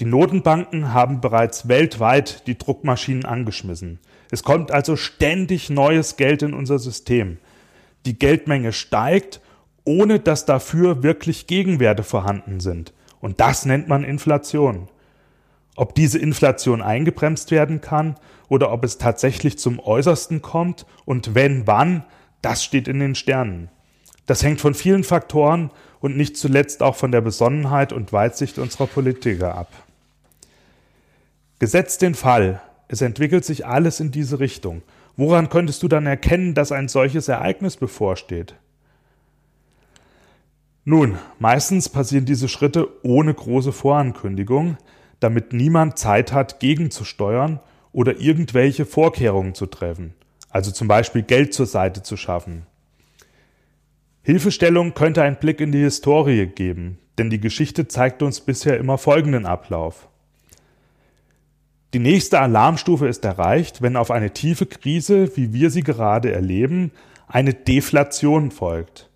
Die 0.00 0.06
Notenbanken 0.06 0.94
haben 0.94 1.20
bereits 1.20 1.68
weltweit 1.68 2.46
die 2.46 2.56
Druckmaschinen 2.56 3.26
angeschmissen. 3.26 3.98
Es 4.30 4.42
kommt 4.42 4.72
also 4.72 4.96
ständig 4.96 5.68
neues 5.68 6.16
Geld 6.16 6.42
in 6.42 6.54
unser 6.54 6.78
System. 6.78 7.36
Die 8.06 8.18
Geldmenge 8.18 8.72
steigt, 8.72 9.42
ohne 9.84 10.18
dass 10.18 10.46
dafür 10.46 11.02
wirklich 11.02 11.46
Gegenwerte 11.46 12.04
vorhanden 12.04 12.60
sind. 12.60 12.94
Und 13.20 13.38
das 13.38 13.66
nennt 13.66 13.86
man 13.86 14.02
Inflation. 14.02 14.88
Ob 15.76 15.94
diese 15.94 16.18
Inflation 16.18 16.80
eingebremst 16.80 17.50
werden 17.50 17.82
kann 17.82 18.16
oder 18.48 18.72
ob 18.72 18.82
es 18.82 18.96
tatsächlich 18.96 19.58
zum 19.58 19.78
Äußersten 19.78 20.40
kommt 20.40 20.86
und 21.04 21.34
wenn 21.34 21.66
wann, 21.66 22.02
das 22.46 22.62
steht 22.62 22.86
in 22.86 23.00
den 23.00 23.16
Sternen. 23.16 23.70
Das 24.26 24.44
hängt 24.44 24.60
von 24.60 24.74
vielen 24.74 25.02
Faktoren 25.02 25.72
und 25.98 26.16
nicht 26.16 26.36
zuletzt 26.36 26.80
auch 26.80 26.94
von 26.94 27.10
der 27.10 27.20
Besonnenheit 27.20 27.92
und 27.92 28.12
Weitsicht 28.12 28.60
unserer 28.60 28.86
Politiker 28.86 29.56
ab. 29.56 29.72
Gesetzt 31.58 32.02
den 32.02 32.14
Fall, 32.14 32.62
es 32.86 33.02
entwickelt 33.02 33.44
sich 33.44 33.66
alles 33.66 33.98
in 33.98 34.12
diese 34.12 34.38
Richtung. 34.38 34.82
Woran 35.16 35.48
könntest 35.48 35.82
du 35.82 35.88
dann 35.88 36.06
erkennen, 36.06 36.54
dass 36.54 36.70
ein 36.70 36.86
solches 36.86 37.26
Ereignis 37.26 37.76
bevorsteht? 37.76 38.54
Nun, 40.84 41.18
meistens 41.40 41.88
passieren 41.88 42.26
diese 42.26 42.46
Schritte 42.46 42.86
ohne 43.02 43.34
große 43.34 43.72
Vorankündigung, 43.72 44.76
damit 45.18 45.52
niemand 45.52 45.98
Zeit 45.98 46.32
hat, 46.32 46.60
gegenzusteuern 46.60 47.58
oder 47.90 48.20
irgendwelche 48.20 48.86
Vorkehrungen 48.86 49.56
zu 49.56 49.66
treffen 49.66 50.14
also 50.56 50.70
zum 50.70 50.88
Beispiel 50.88 51.20
Geld 51.20 51.52
zur 51.52 51.66
Seite 51.66 52.02
zu 52.02 52.16
schaffen. 52.16 52.62
Hilfestellung 54.22 54.94
könnte 54.94 55.22
ein 55.22 55.38
Blick 55.38 55.60
in 55.60 55.70
die 55.70 55.82
Historie 55.82 56.46
geben, 56.46 56.98
denn 57.18 57.28
die 57.28 57.40
Geschichte 57.40 57.88
zeigt 57.88 58.22
uns 58.22 58.40
bisher 58.40 58.78
immer 58.78 58.96
folgenden 58.96 59.44
Ablauf. 59.44 60.08
Die 61.92 61.98
nächste 61.98 62.40
Alarmstufe 62.40 63.06
ist 63.06 63.22
erreicht, 63.26 63.82
wenn 63.82 63.96
auf 63.96 64.10
eine 64.10 64.30
tiefe 64.30 64.64
Krise, 64.64 65.36
wie 65.36 65.52
wir 65.52 65.68
sie 65.68 65.82
gerade 65.82 66.32
erleben, 66.32 66.90
eine 67.28 67.52
Deflation 67.52 68.50
folgt. 68.50 69.10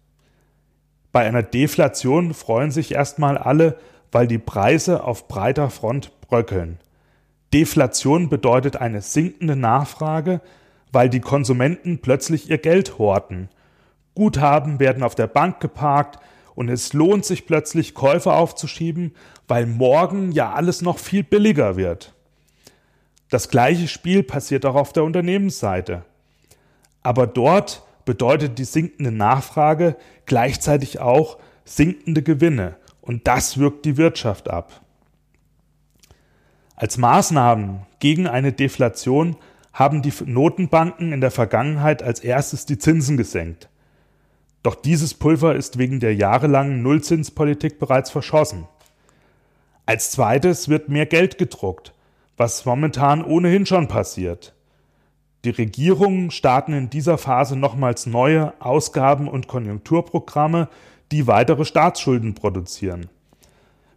Bei 1.10 1.26
einer 1.26 1.42
Deflation 1.42 2.34
freuen 2.34 2.70
sich 2.70 2.92
erstmal 2.92 3.38
alle, 3.38 3.78
weil 4.12 4.26
die 4.26 4.38
Preise 4.38 5.04
auf 5.04 5.26
breiter 5.26 5.70
Front 5.70 6.12
bröckeln. 6.20 6.78
Deflation 7.54 8.28
bedeutet 8.28 8.76
eine 8.76 9.00
sinkende 9.00 9.56
Nachfrage, 9.56 10.42
weil 10.92 11.08
die 11.08 11.20
Konsumenten 11.20 12.00
plötzlich 12.00 12.50
ihr 12.50 12.58
Geld 12.58 12.98
horten. 12.98 13.48
Guthaben 14.14 14.80
werden 14.80 15.02
auf 15.02 15.14
der 15.14 15.26
Bank 15.26 15.60
geparkt 15.60 16.18
und 16.54 16.68
es 16.68 16.92
lohnt 16.92 17.24
sich 17.24 17.46
plötzlich 17.46 17.94
Käufe 17.94 18.32
aufzuschieben, 18.32 19.14
weil 19.48 19.66
morgen 19.66 20.32
ja 20.32 20.52
alles 20.52 20.82
noch 20.82 20.98
viel 20.98 21.22
billiger 21.22 21.76
wird. 21.76 22.14
Das 23.30 23.48
gleiche 23.48 23.88
Spiel 23.88 24.22
passiert 24.22 24.66
auch 24.66 24.74
auf 24.74 24.92
der 24.92 25.04
Unternehmensseite. 25.04 26.04
Aber 27.02 27.26
dort 27.26 27.82
bedeutet 28.04 28.58
die 28.58 28.64
sinkende 28.64 29.12
Nachfrage 29.12 29.96
gleichzeitig 30.26 30.98
auch 30.98 31.38
sinkende 31.64 32.22
Gewinne 32.22 32.76
und 33.00 33.26
das 33.26 33.58
wirkt 33.58 33.84
die 33.84 33.96
Wirtschaft 33.96 34.50
ab. 34.50 34.80
Als 36.74 36.98
Maßnahmen 36.98 37.86
gegen 38.00 38.26
eine 38.26 38.52
Deflation 38.52 39.36
haben 39.72 40.02
die 40.02 40.12
Notenbanken 40.24 41.12
in 41.12 41.20
der 41.20 41.30
Vergangenheit 41.30 42.02
als 42.02 42.20
erstes 42.20 42.66
die 42.66 42.78
Zinsen 42.78 43.16
gesenkt. 43.16 43.68
Doch 44.62 44.74
dieses 44.74 45.14
Pulver 45.14 45.54
ist 45.54 45.78
wegen 45.78 46.00
der 46.00 46.14
jahrelangen 46.14 46.82
Nullzinspolitik 46.82 47.78
bereits 47.78 48.10
verschossen. 48.10 48.66
Als 49.86 50.10
zweites 50.10 50.68
wird 50.68 50.88
mehr 50.88 51.06
Geld 51.06 51.38
gedruckt, 51.38 51.94
was 52.36 52.64
momentan 52.64 53.24
ohnehin 53.24 53.66
schon 53.66 53.88
passiert. 53.88 54.54
Die 55.44 55.50
Regierungen 55.50 56.30
starten 56.30 56.74
in 56.74 56.90
dieser 56.90 57.16
Phase 57.16 57.56
nochmals 57.56 58.04
neue 58.04 58.52
Ausgaben- 58.60 59.28
und 59.28 59.48
Konjunkturprogramme, 59.48 60.68
die 61.12 61.26
weitere 61.26 61.64
Staatsschulden 61.64 62.34
produzieren. 62.34 63.08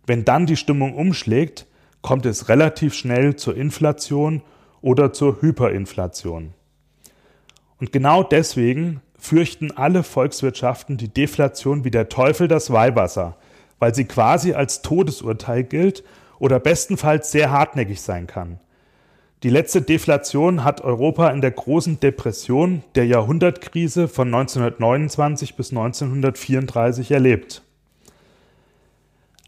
Wenn 0.05 0.23
dann 0.23 0.45
die 0.45 0.57
Stimmung 0.57 0.95
umschlägt, 0.95 1.67
kommt 2.01 2.25
es 2.25 2.49
relativ 2.49 2.93
schnell 2.93 3.35
zur 3.35 3.55
Inflation 3.55 4.41
oder 4.83 5.13
zur 5.13 5.41
Hyperinflation. 5.41 6.53
Und 7.79 7.91
genau 7.91 8.21
deswegen 8.21 9.01
fürchten 9.17 9.71
alle 9.71 10.03
Volkswirtschaften 10.03 10.97
die 10.97 11.07
Deflation 11.07 11.83
wie 11.85 11.91
der 11.91 12.09
Teufel 12.09 12.47
das 12.47 12.71
Weihwasser, 12.71 13.37
weil 13.79 13.95
sie 13.95 14.05
quasi 14.05 14.53
als 14.53 14.81
Todesurteil 14.81 15.63
gilt 15.63 16.03
oder 16.37 16.59
bestenfalls 16.59 17.31
sehr 17.31 17.49
hartnäckig 17.49 18.01
sein 18.01 18.27
kann. 18.27 18.59
Die 19.43 19.49
letzte 19.49 19.81
Deflation 19.81 20.63
hat 20.63 20.81
Europa 20.81 21.29
in 21.29 21.41
der 21.41 21.51
großen 21.51 21.99
Depression 21.99 22.83
der 22.95 23.05
Jahrhundertkrise 23.05 24.07
von 24.07 24.27
1929 24.27 25.55
bis 25.55 25.71
1934 25.71 27.11
erlebt. 27.11 27.61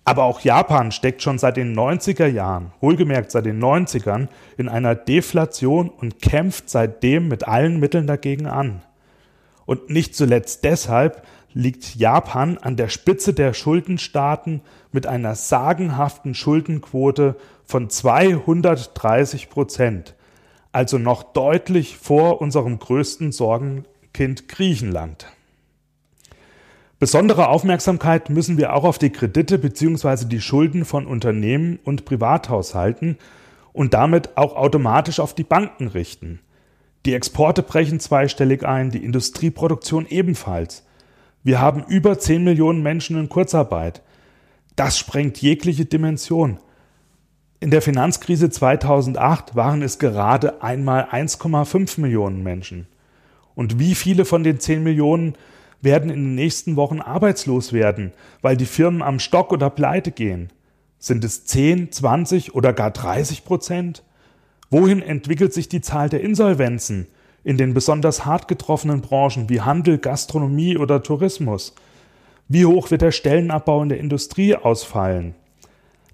Aber 0.08 0.24
auch 0.24 0.42
Japan 0.42 0.92
steckt 0.92 1.24
schon 1.24 1.40
seit 1.40 1.58
den 1.58 1.76
90er 1.76 2.28
Jahren, 2.28 2.72
wohlgemerkt 2.80 3.32
seit 3.32 3.48
den 3.48 3.60
90ern, 3.60 4.28
in 4.56 4.70
einer 4.70 4.94
Deflation 4.94 5.90
und 5.90 6.22
kämpft 6.22 6.70
seitdem 6.70 7.28
mit 7.28 7.48
allen 7.48 7.80
Mitteln 7.80 8.06
dagegen 8.06 8.46
an. 8.46 8.84
Und 9.66 9.90
nicht 9.90 10.16
zuletzt 10.16 10.64
deshalb 10.64 11.26
liegt 11.54 11.96
Japan 11.96 12.60
an 12.60 12.76
der 12.76 12.90
Spitze 12.90 13.34
der 13.34 13.54
Schuldenstaaten 13.54 14.62
mit 14.92 15.08
einer 15.08 15.34
sagenhaften 15.34 16.36
Schuldenquote 16.36 17.36
von 17.66 17.90
230 17.90 19.50
Prozent, 19.50 20.14
also 20.72 21.00
noch 21.00 21.24
deutlich 21.24 21.98
vor 21.98 22.42
unserem 22.42 22.78
größten 22.78 23.32
Sorgenkind 23.32 24.48
Griechenland. 24.50 25.26
Besondere 26.98 27.50
Aufmerksamkeit 27.50 28.30
müssen 28.30 28.58
wir 28.58 28.74
auch 28.74 28.86
auf 28.86 28.98
die 28.98 29.10
Kredite 29.10 29.60
bzw. 29.60 30.26
die 30.26 30.40
Schulden 30.40 30.86
von 30.86 31.06
Unternehmen 31.06 31.78
und 31.84 32.06
Privathaushalten 32.06 33.18
und 33.74 33.94
damit 33.94 34.38
auch 34.38 34.56
automatisch 34.56 35.20
auf 35.20 35.34
die 35.34 35.44
Banken 35.44 35.88
richten. 35.88 36.40
Die 37.06 37.14
Exporte 37.14 37.64
brechen 37.64 38.00
zweistellig 38.00 38.66
ein, 38.66 38.92
die 38.92 39.04
Industrieproduktion 39.04 40.08
ebenfalls. 40.08 40.86
Wir 41.44 41.60
haben 41.60 41.84
über 41.84 42.18
10 42.18 42.46
Millionen 42.46 42.82
Menschen 42.82 43.20
in 43.20 43.28
Kurzarbeit. 43.28 44.02
Das 44.78 44.98
sprengt 44.98 45.42
jegliche 45.42 45.86
Dimension. 45.86 46.60
In 47.60 47.72
der 47.72 47.82
Finanzkrise 47.82 48.50
2008 48.50 49.56
waren 49.56 49.82
es 49.82 50.00
gerade 50.00 50.64
einmal 50.64 51.10
1,5 51.12 52.00
Millionen 52.00 52.42
Menschen. 52.42 52.88
Und 53.54 53.80
wie 53.80 53.96
viele 53.96 54.24
von 54.24 54.44
den 54.44 54.60
10 54.60 54.82
Millionen 54.82 55.36
werden 55.86 56.10
in 56.10 56.22
den 56.24 56.36
nächsten 56.36 56.76
Wochen 56.76 57.00
arbeitslos 57.00 57.72
werden, 57.72 58.12
weil 58.42 58.58
die 58.58 58.66
Firmen 58.66 59.02
am 59.02 59.20
Stock 59.20 59.54
oder 59.54 59.70
pleite 59.70 60.12
gehen? 60.12 60.50
Sind 61.00 61.24
es 61.24 61.46
10, 61.46 61.94
20 61.94 62.54
oder 62.54 62.74
gar 62.74 62.92
30 62.92 63.46
Prozent? 63.46 64.04
Wohin 64.70 65.02
entwickelt 65.02 65.54
sich 65.54 65.70
die 65.70 65.82
Zahl 65.82 66.10
der 66.10 66.22
Insolvenzen? 66.22 67.08
in 67.46 67.58
den 67.58 67.76
besonders 67.76 68.26
hart 68.26 68.48
getroffenen 68.50 69.02
Branchen 69.02 69.48
wie 69.50 69.62
Handel, 69.62 70.00
Gastronomie 70.00 70.78
oder 70.78 71.04
Tourismus? 71.04 71.76
Wie 72.50 72.66
hoch 72.66 72.92
wird 72.92 73.04
der 73.04 73.12
Stellenabbau 73.12 73.84
in 73.84 73.90
der 73.90 74.00
Industrie 74.00 74.56
ausfallen? 74.56 75.36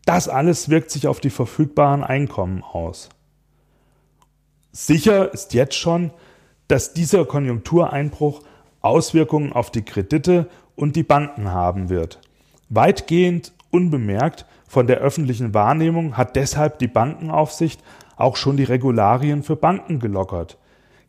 Das 0.05 0.27
alles 0.27 0.69
wirkt 0.69 0.91
sich 0.91 1.07
auf 1.07 1.21
die 1.21 1.29
verfügbaren 1.29 2.03
Einkommen 2.03 2.63
aus. 2.63 3.09
Sicher 4.73 5.33
ist 5.33 5.53
jetzt 5.53 5.75
schon, 5.75 6.11
dass 6.67 6.93
dieser 6.93 7.25
Konjunktureinbruch 7.25 8.41
Auswirkungen 8.81 9.53
auf 9.53 9.71
die 9.71 9.83
Kredite 9.83 10.49
und 10.75 10.95
die 10.95 11.03
Banken 11.03 11.51
haben 11.51 11.89
wird. 11.89 12.19
Weitgehend 12.69 13.53
unbemerkt 13.69 14.45
von 14.67 14.87
der 14.87 14.97
öffentlichen 14.97 15.53
Wahrnehmung 15.53 16.17
hat 16.17 16.35
deshalb 16.35 16.79
die 16.79 16.87
Bankenaufsicht 16.87 17.81
auch 18.15 18.35
schon 18.35 18.57
die 18.57 18.63
Regularien 18.63 19.43
für 19.43 19.55
Banken 19.55 19.99
gelockert. 19.99 20.57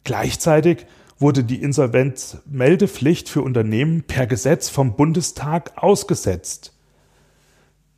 Gleichzeitig 0.04 0.86
wurde 1.18 1.44
die 1.44 1.62
Insolvenzmeldepflicht 1.62 3.28
für 3.28 3.42
Unternehmen 3.42 4.02
per 4.02 4.26
Gesetz 4.26 4.68
vom 4.68 4.96
Bundestag 4.96 5.72
ausgesetzt. 5.76 6.74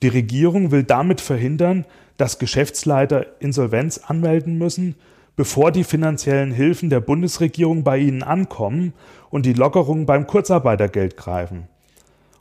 Die 0.02 0.08
Regierung 0.08 0.70
will 0.70 0.82
damit 0.82 1.22
verhindern, 1.22 1.86
dass 2.18 2.38
Geschäftsleiter 2.38 3.40
Insolvenz 3.40 3.98
anmelden 3.98 4.58
müssen, 4.58 4.96
bevor 5.36 5.72
die 5.72 5.84
finanziellen 5.84 6.52
Hilfen 6.52 6.90
der 6.90 7.00
Bundesregierung 7.00 7.82
bei 7.84 7.98
ihnen 7.98 8.22
ankommen 8.22 8.92
und 9.30 9.46
die 9.46 9.52
Lockerungen 9.52 10.06
beim 10.06 10.26
Kurzarbeitergeld 10.26 11.16
greifen. 11.16 11.68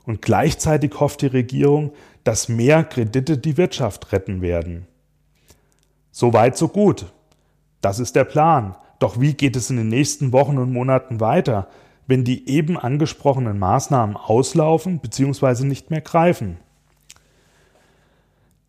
Und 0.04 0.22
gleichzeitig 0.22 1.00
hofft 1.00 1.22
die 1.22 1.26
Regierung, 1.26 1.92
dass 2.24 2.48
mehr 2.48 2.84
Kredite 2.84 3.38
die 3.38 3.56
Wirtschaft 3.56 4.12
retten 4.12 4.42
werden. 4.42 4.86
So 6.10 6.32
weit, 6.32 6.56
so 6.56 6.68
gut. 6.68 7.06
Das 7.80 7.98
ist 7.98 8.14
der 8.14 8.24
Plan. 8.24 8.76
Doch 8.98 9.20
wie 9.20 9.34
geht 9.34 9.56
es 9.56 9.70
in 9.70 9.76
den 9.76 9.88
nächsten 9.88 10.32
Wochen 10.32 10.58
und 10.58 10.72
Monaten 10.72 11.20
weiter, 11.20 11.68
wenn 12.06 12.24
die 12.24 12.48
eben 12.48 12.78
angesprochenen 12.78 13.58
Maßnahmen 13.58 14.16
auslaufen 14.16 15.00
bzw. 15.00 15.64
nicht 15.64 15.90
mehr 15.90 16.00
greifen? 16.00 16.58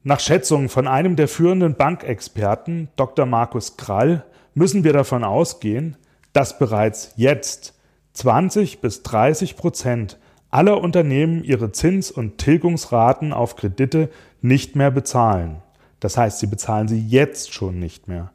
Nach 0.08 0.20
Schätzungen 0.20 0.70
von 0.70 0.88
einem 0.88 1.16
der 1.16 1.28
führenden 1.28 1.74
Bankexperten, 1.74 2.90
Dr. 2.96 3.26
Markus 3.26 3.76
Krall, 3.76 4.24
müssen 4.54 4.84
wir 4.84 4.94
davon 4.94 5.24
ausgehen, 5.24 5.98
dass 6.32 6.60
bereits 6.60 7.14
jetzt 7.16 7.74
20 8.14 8.82
bis 8.82 9.02
30 9.02 9.58
Prozent 9.58 10.20
aller 10.52 10.80
Unternehmen 10.80 11.44
ihre 11.44 11.72
Zins- 11.72 12.12
und 12.12 12.38
Tilgungsraten 12.38 13.34
auf 13.34 13.56
Kredite 13.56 14.12
nicht 14.44 14.76
mehr 14.76 14.92
bezahlen. 14.92 15.64
Das 16.00 16.18
heißt, 16.18 16.38
sie 16.38 16.48
bezahlen 16.48 16.88
sie 16.88 17.00
jetzt 17.00 17.52
schon 17.52 17.80
nicht 17.80 18.08
mehr. 18.08 18.32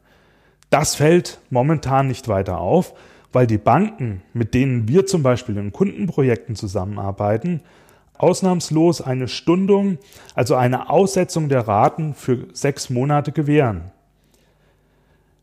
Das 0.71 0.95
fällt 0.95 1.39
momentan 1.51 2.09
nicht 2.09 2.27
weiter 2.27 2.57
auf, 2.57 2.93
weil 3.31 3.47
die 3.47 3.57
Banken, 3.57 4.23
mit 4.33 4.53
denen 4.53 4.89
wir 4.89 5.05
zum 5.05 5.23
Beispiel 5.23 5.55
in 5.55 5.71
Kundenprojekten 5.71 6.57
zusammenarbeiten, 6.57 7.61
ausnahmslos 8.21 9.01
eine 9.01 9.27
Stundung, 9.27 9.97
also 10.35 10.55
eine 10.55 10.89
Aussetzung 10.89 11.49
der 11.49 11.67
Raten 11.67 12.13
für 12.13 12.47
sechs 12.53 12.89
Monate 12.89 13.31
gewähren. 13.31 13.91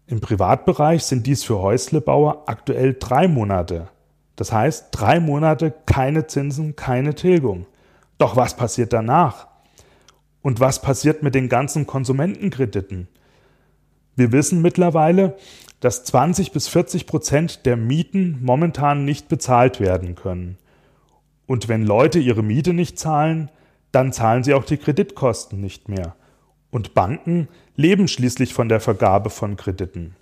Im 0.06 0.20
Privatbereich 0.20 1.04
sind 1.04 1.26
dies 1.26 1.44
für 1.44 1.58
Häuslebauer 1.58 2.44
aktuell 2.46 2.96
drei 2.98 3.28
Monate. 3.28 3.88
Das 4.36 4.52
heißt, 4.52 4.88
drei 4.92 5.20
Monate 5.20 5.74
keine 5.84 6.26
Zinsen, 6.26 6.76
keine 6.76 7.14
Tilgung. 7.14 7.66
Doch 8.16 8.36
was 8.36 8.56
passiert 8.56 8.92
danach? 8.92 9.48
Und 10.40 10.60
was 10.60 10.80
passiert 10.80 11.22
mit 11.22 11.34
den 11.34 11.48
ganzen 11.48 11.86
Konsumentenkrediten? 11.86 13.08
Wir 14.14 14.32
wissen 14.32 14.62
mittlerweile, 14.62 15.36
dass 15.80 16.04
20 16.04 16.52
bis 16.52 16.68
40 16.68 17.06
Prozent 17.06 17.66
der 17.66 17.76
Mieten 17.76 18.38
momentan 18.42 19.04
nicht 19.04 19.28
bezahlt 19.28 19.78
werden 19.78 20.14
können. 20.14 20.58
Und 21.48 21.66
wenn 21.66 21.82
Leute 21.82 22.18
ihre 22.18 22.42
Miete 22.42 22.74
nicht 22.74 22.98
zahlen, 22.98 23.50
dann 23.90 24.12
zahlen 24.12 24.44
sie 24.44 24.52
auch 24.52 24.64
die 24.64 24.76
Kreditkosten 24.76 25.58
nicht 25.60 25.88
mehr. 25.88 26.14
Und 26.70 26.92
Banken 26.92 27.48
leben 27.74 28.06
schließlich 28.06 28.52
von 28.52 28.68
der 28.68 28.80
Vergabe 28.80 29.30
von 29.30 29.56
Krediten. 29.56 30.14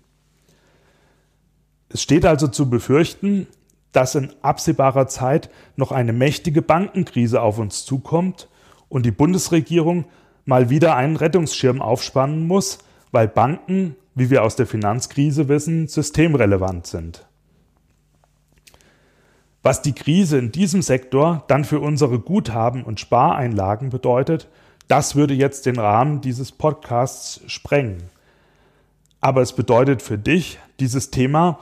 Es 1.88 2.00
steht 2.00 2.24
also 2.24 2.46
zu 2.46 2.70
befürchten, 2.70 3.48
dass 3.90 4.14
in 4.14 4.32
absehbarer 4.42 5.08
Zeit 5.08 5.50
noch 5.74 5.90
eine 5.90 6.12
mächtige 6.12 6.62
Bankenkrise 6.62 7.42
auf 7.42 7.58
uns 7.58 7.84
zukommt 7.84 8.48
und 8.88 9.04
die 9.04 9.10
Bundesregierung 9.10 10.04
mal 10.44 10.70
wieder 10.70 10.94
einen 10.94 11.16
Rettungsschirm 11.16 11.82
aufspannen 11.82 12.46
muss, 12.46 12.78
weil 13.10 13.26
Banken, 13.26 13.96
wie 14.14 14.30
wir 14.30 14.44
aus 14.44 14.54
der 14.54 14.68
Finanzkrise 14.68 15.48
wissen, 15.48 15.88
systemrelevant 15.88 16.86
sind. 16.86 17.25
Was 19.66 19.82
die 19.82 19.94
Krise 19.94 20.38
in 20.38 20.52
diesem 20.52 20.80
Sektor 20.80 21.42
dann 21.48 21.64
für 21.64 21.80
unsere 21.80 22.20
Guthaben 22.20 22.84
und 22.84 23.00
Spareinlagen 23.00 23.90
bedeutet, 23.90 24.46
das 24.86 25.16
würde 25.16 25.34
jetzt 25.34 25.66
den 25.66 25.80
Rahmen 25.80 26.20
dieses 26.20 26.52
Podcasts 26.52 27.40
sprengen. 27.48 28.04
Aber 29.20 29.42
es 29.42 29.54
bedeutet 29.54 30.02
für 30.02 30.18
dich, 30.18 30.60
dieses 30.78 31.10
Thema 31.10 31.58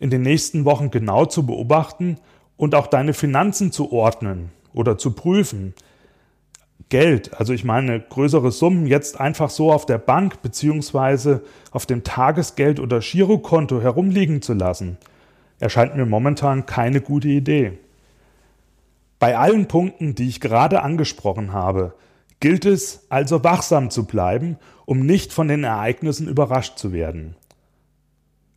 in 0.00 0.08
den 0.08 0.22
nächsten 0.22 0.64
Wochen 0.64 0.90
genau 0.90 1.26
zu 1.26 1.44
beobachten 1.44 2.16
und 2.56 2.74
auch 2.74 2.86
deine 2.86 3.12
Finanzen 3.12 3.72
zu 3.72 3.92
ordnen 3.92 4.50
oder 4.72 4.96
zu 4.96 5.10
prüfen. 5.10 5.74
Geld, 6.88 7.38
also 7.38 7.52
ich 7.52 7.62
meine 7.62 8.00
größere 8.00 8.52
Summen 8.52 8.86
jetzt 8.86 9.20
einfach 9.20 9.50
so 9.50 9.70
auf 9.70 9.84
der 9.84 9.98
Bank 9.98 10.40
beziehungsweise 10.40 11.42
auf 11.72 11.84
dem 11.84 12.04
Tagesgeld 12.04 12.80
oder 12.80 13.00
Girokonto 13.00 13.82
herumliegen 13.82 14.40
zu 14.40 14.54
lassen, 14.54 14.96
erscheint 15.58 15.96
mir 15.96 16.06
momentan 16.06 16.66
keine 16.66 17.00
gute 17.00 17.28
Idee. 17.28 17.78
Bei 19.18 19.38
allen 19.38 19.68
Punkten, 19.68 20.14
die 20.14 20.28
ich 20.28 20.40
gerade 20.40 20.82
angesprochen 20.82 21.52
habe, 21.52 21.94
gilt 22.40 22.64
es 22.64 23.06
also 23.08 23.42
wachsam 23.42 23.90
zu 23.90 24.04
bleiben, 24.04 24.58
um 24.86 25.06
nicht 25.06 25.32
von 25.32 25.48
den 25.48 25.64
Ereignissen 25.64 26.28
überrascht 26.28 26.76
zu 26.76 26.92
werden. 26.92 27.36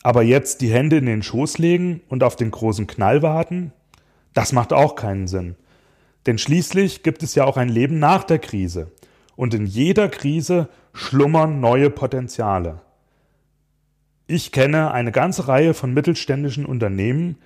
Aber 0.03 0.23
jetzt 0.23 0.61
die 0.61 0.71
Hände 0.71 0.97
in 0.97 1.05
den 1.05 1.23
Schoß 1.23 1.57
legen 1.57 2.01
und 2.09 2.23
auf 2.23 2.35
den 2.35 2.51
großen 2.51 2.87
Knall 2.87 3.21
warten? 3.21 3.71
Das 4.33 4.51
macht 4.51 4.73
auch 4.73 4.95
keinen 4.95 5.27
Sinn. 5.27 5.55
Denn 6.25 6.37
schließlich 6.37 7.03
gibt 7.03 7.23
es 7.23 7.35
ja 7.35 7.45
auch 7.45 7.57
ein 7.57 7.69
Leben 7.69 7.99
nach 7.99 8.23
der 8.23 8.39
Krise. 8.39 8.91
Und 9.35 9.53
in 9.53 9.65
jeder 9.65 10.09
Krise 10.09 10.67
schlummern 10.93 11.59
neue 11.59 11.89
Potenziale. 11.89 12.81
Ich 14.29 14.51
kenne 14.51 14.91
eine 14.91 15.13
ganze 15.13 15.47
Reihe 15.47 15.73
von 15.73 15.93
mittelständischen 15.93 16.65
Unternehmen, 16.65 17.37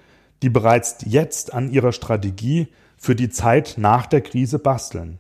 die 0.41 0.50
bereits 0.50 0.98
jetzt 1.06 1.54
an 1.54 1.72
ihrer 1.72 1.91
Strategie 1.91 2.70
für 2.98 3.15
die 3.15 3.30
Zeit 3.30 3.76
nach 3.78 4.08
der 4.08 4.22
Krise 4.22 4.58
basteln. 4.58 5.20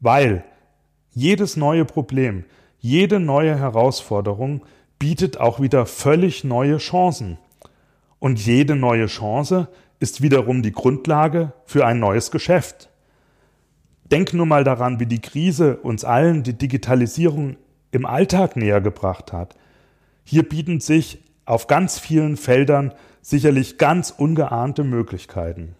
Weil 0.00 0.44
jedes 1.12 1.56
neue 1.56 1.84
Problem, 1.84 2.44
jede 2.80 3.20
neue 3.20 3.56
Herausforderung 3.56 4.62
bietet 4.98 5.38
auch 5.38 5.60
wieder 5.60 5.86
völlig 5.86 6.42
neue 6.42 6.78
Chancen. 6.78 7.38
Und 8.18 8.44
jede 8.44 8.74
neue 8.74 9.06
Chance 9.06 9.68
ist 10.00 10.22
wiederum 10.22 10.62
die 10.62 10.72
Grundlage 10.72 11.52
für 11.66 11.86
ein 11.86 12.00
neues 12.00 12.32
Geschäft. 12.32 12.90
Denk 14.10 14.34
nur 14.34 14.46
mal 14.46 14.64
daran, 14.64 14.98
wie 14.98 15.06
die 15.06 15.20
Krise 15.20 15.76
uns 15.76 16.04
allen 16.04 16.42
die 16.42 16.58
Digitalisierung 16.58 17.56
im 17.92 18.06
Alltag 18.06 18.56
näher 18.56 18.80
gebracht 18.80 19.32
hat. 19.32 19.54
Hier 20.30 20.48
bieten 20.48 20.78
sich 20.78 21.18
auf 21.44 21.66
ganz 21.66 21.98
vielen 21.98 22.36
Feldern 22.36 22.94
sicherlich 23.20 23.78
ganz 23.78 24.14
ungeahnte 24.16 24.84
Möglichkeiten. 24.84 25.74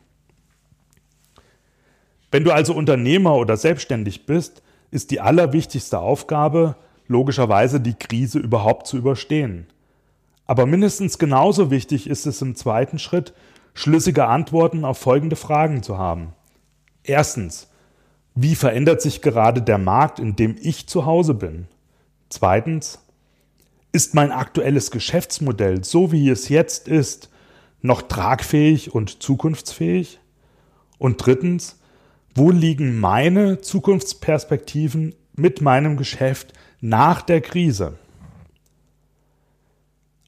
Wenn 2.32 2.42
du 2.42 2.50
also 2.50 2.74
Unternehmer 2.74 3.36
oder 3.36 3.56
selbstständig 3.56 4.26
bist, 4.26 4.64
ist 4.90 5.12
die 5.12 5.20
allerwichtigste 5.20 6.00
Aufgabe, 6.00 6.74
logischerweise 7.06 7.80
die 7.80 7.94
Krise 7.94 8.40
überhaupt 8.40 8.88
zu 8.88 8.96
überstehen. 8.96 9.68
Aber 10.48 10.66
mindestens 10.66 11.20
genauso 11.20 11.70
wichtig 11.70 12.10
ist 12.10 12.26
es 12.26 12.42
im 12.42 12.56
zweiten 12.56 12.98
Schritt, 12.98 13.32
schlüssige 13.72 14.26
Antworten 14.26 14.84
auf 14.84 14.98
folgende 14.98 15.36
Fragen 15.36 15.84
zu 15.84 15.96
haben. 15.96 16.32
Erstens, 17.04 17.68
wie 18.34 18.56
verändert 18.56 19.00
sich 19.00 19.22
gerade 19.22 19.62
der 19.62 19.78
Markt, 19.78 20.18
in 20.18 20.34
dem 20.34 20.56
ich 20.60 20.88
zu 20.88 21.06
Hause 21.06 21.34
bin? 21.34 21.68
Zweitens, 22.30 22.98
ist 23.92 24.14
mein 24.14 24.32
aktuelles 24.32 24.90
Geschäftsmodell, 24.90 25.84
so 25.84 26.12
wie 26.12 26.28
es 26.28 26.48
jetzt 26.48 26.88
ist, 26.88 27.30
noch 27.82 28.02
tragfähig 28.02 28.94
und 28.94 29.22
zukunftsfähig? 29.22 30.20
Und 30.98 31.24
drittens, 31.24 31.78
wo 32.34 32.50
liegen 32.50 33.00
meine 33.00 33.60
Zukunftsperspektiven 33.60 35.14
mit 35.34 35.60
meinem 35.60 35.96
Geschäft 35.96 36.52
nach 36.80 37.22
der 37.22 37.40
Krise? 37.40 37.98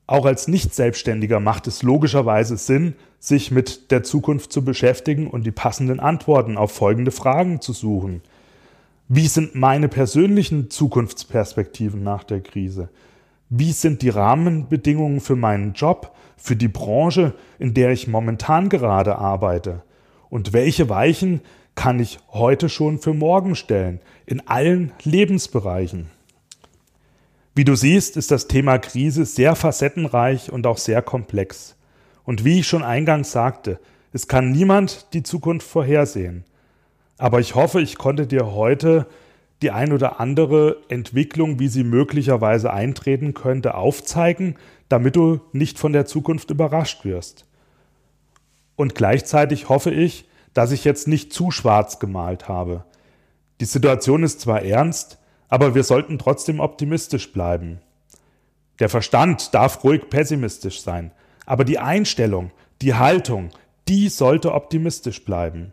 Auch 0.07 0.27
als 0.27 0.49
Nicht-Selbstständiger 0.49 1.41
macht 1.41 1.67
es 1.67 1.83
logischerweise 1.83 2.57
Sinn, 2.57 2.95
sich 3.19 3.51
mit 3.51 3.91
der 3.93 4.03
Zukunft 4.03 4.53
zu 4.53 4.65
beschäftigen 4.65 5.29
und 5.29 5.45
die 5.45 5.53
passenden 5.53 6.01
Antworten 6.01 6.59
auf 6.59 6.73
folgende 6.73 7.13
Fragen 7.13 7.61
zu 7.61 7.73
suchen. 7.73 8.21
Wie 9.09 9.29
sind 9.29 9.55
meine 9.55 9.89
persönlichen 9.89 10.71
Zukunftsperspektiven 10.71 12.03
nach 12.03 12.25
der 12.25 12.41
Krise? 12.41 12.89
Wie 13.55 13.73
sind 13.73 14.01
die 14.01 14.09
Rahmenbedingungen 14.09 15.21
für 15.21 15.37
meinen 15.37 15.75
Job, 15.75 16.15
für 16.39 16.57
die 16.57 16.69
Branche, 16.69 17.35
in 17.59 17.75
der 17.75 17.91
ich 17.91 18.09
momentan 18.09 18.71
gerade 18.71 19.19
arbeite? 19.19 19.83
Und 20.31 20.55
welche 20.55 20.89
Weichen 20.89 21.43
kann 21.75 22.01
ich 22.01 22.19
heute 22.31 22.71
schon 22.71 22.99
für 22.99 23.13
morgen 23.13 23.55
stellen, 23.55 24.01
in 24.25 24.41
allen 24.49 24.93
Lebensbereichen? 25.03 26.09
Wie 27.55 27.67
du 27.67 27.75
siehst, 27.77 28.17
ist 28.17 28.31
das 28.31 28.49
Thema 28.49 28.79
Krise 28.79 29.27
sehr 29.27 29.55
facettenreich 29.55 30.51
und 30.51 30.67
auch 30.67 30.79
sehr 30.79 31.03
komplex. 31.03 31.77
Und 32.25 32.47
wie 32.47 32.61
ich 32.61 32.67
schon 32.67 32.83
eingangs 32.83 33.33
sagte, 33.33 33.79
es 34.15 34.29
kann 34.29 34.51
niemand 34.51 35.13
die 35.13 35.23
Zukunft 35.23 35.67
vorhersehen. 35.67 36.45
Aber 37.19 37.39
ich 37.39 37.55
hoffe, 37.55 37.83
ich 37.83 37.99
konnte 37.99 38.27
dir 38.27 38.55
heute 38.55 39.07
die 39.63 39.71
ein 39.71 39.93
oder 39.93 40.21
andere 40.21 40.79
Entwicklung, 40.89 41.59
wie 41.59 41.69
sie 41.69 41.85
möglicherweise 41.85 42.73
eintreten 42.73 43.35
könnte, 43.35 43.75
aufzeigen, 43.75 44.57
damit 44.89 45.17
du 45.17 45.41
nicht 45.53 45.79
von 45.79 45.93
der 45.93 46.07
Zukunft 46.07 46.51
überrascht 46.51 47.05
wirst. 47.05 47.47
Und 48.77 48.95
gleichzeitig 48.95 49.69
hoffe 49.69 49.91
ich, 49.91 50.29
dass 50.55 50.73
ich 50.73 50.85
jetzt 50.85 51.09
nicht 51.09 51.33
zu 51.33 51.51
schwarz 51.51 51.99
gemalt 51.99 52.49
habe. 52.49 52.85
Die 53.61 53.65
Situation 53.65 54.23
ist 54.23 54.41
zwar 54.41 54.63
ernst, 54.63 55.19
aber 55.49 55.75
wir 55.75 55.85
sollten 55.85 56.19
trotzdem 56.19 56.61
optimistisch 56.61 57.33
bleiben. 57.33 57.81
Der 58.81 58.89
Verstand 58.89 59.55
darf 59.55 59.85
ruhig 59.85 60.09
pessimistisch 60.11 60.83
sein, 60.83 61.13
aber 61.47 61.65
die 61.65 61.79
Einstellung, 61.79 62.51
die 62.81 62.95
Haltung, 62.95 63.51
die 63.89 64.09
sollte 64.09 64.53
optimistisch 64.53 65.25
bleiben. 65.25 65.73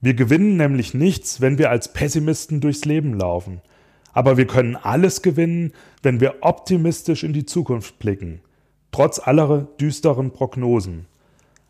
Wir 0.00 0.14
gewinnen 0.14 0.56
nämlich 0.56 0.94
nichts, 0.94 1.40
wenn 1.40 1.58
wir 1.58 1.70
als 1.70 1.92
Pessimisten 1.92 2.60
durchs 2.60 2.84
Leben 2.84 3.14
laufen. 3.14 3.60
Aber 4.12 4.36
wir 4.36 4.46
können 4.46 4.76
alles 4.76 5.22
gewinnen, 5.22 5.72
wenn 6.02 6.20
wir 6.20 6.36
optimistisch 6.40 7.22
in 7.22 7.32
die 7.32 7.46
Zukunft 7.46 7.98
blicken, 7.98 8.40
trotz 8.92 9.18
aller 9.18 9.68
düsteren 9.78 10.32
Prognosen. 10.32 11.06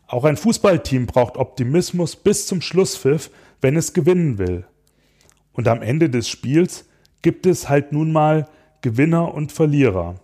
Auch 0.07 0.23
ein 0.23 0.37
Fußballteam 0.37 1.05
braucht 1.05 1.37
Optimismus 1.37 2.15
bis 2.15 2.47
zum 2.47 2.61
Schlusspfiff, 2.61 3.29
wenn 3.61 3.75
es 3.75 3.93
gewinnen 3.93 4.37
will. 4.37 4.65
Und 5.53 5.67
am 5.67 5.81
Ende 5.81 6.09
des 6.09 6.29
Spiels 6.29 6.85
gibt 7.21 7.45
es 7.45 7.69
halt 7.69 7.91
nun 7.91 8.11
mal 8.11 8.47
Gewinner 8.81 9.33
und 9.33 9.51
Verlierer. 9.51 10.15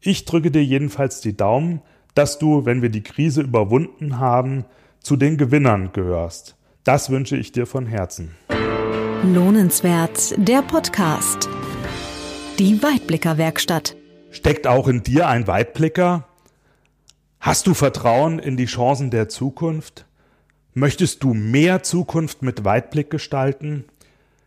Ich 0.00 0.24
drücke 0.24 0.50
dir 0.50 0.64
jedenfalls 0.64 1.20
die 1.20 1.36
Daumen, 1.36 1.80
dass 2.14 2.38
du, 2.38 2.64
wenn 2.64 2.82
wir 2.82 2.88
die 2.88 3.02
Krise 3.02 3.42
überwunden 3.42 4.18
haben, 4.18 4.64
zu 5.00 5.16
den 5.16 5.36
Gewinnern 5.36 5.90
gehörst. 5.92 6.56
Das 6.86 7.10
wünsche 7.10 7.36
ich 7.36 7.50
dir 7.50 7.66
von 7.66 7.86
Herzen. 7.86 8.36
Lohnenswert, 9.24 10.34
der 10.36 10.62
Podcast. 10.62 11.48
Die 12.60 12.80
Weitblicker-Werkstatt. 12.80 13.96
Steckt 14.30 14.68
auch 14.68 14.86
in 14.86 15.02
dir 15.02 15.26
ein 15.26 15.48
Weitblicker? 15.48 16.28
Hast 17.40 17.66
du 17.66 17.74
Vertrauen 17.74 18.38
in 18.38 18.56
die 18.56 18.66
Chancen 18.66 19.10
der 19.10 19.28
Zukunft? 19.28 20.06
Möchtest 20.74 21.24
du 21.24 21.34
mehr 21.34 21.82
Zukunft 21.82 22.42
mit 22.42 22.64
Weitblick 22.64 23.10
gestalten? 23.10 23.84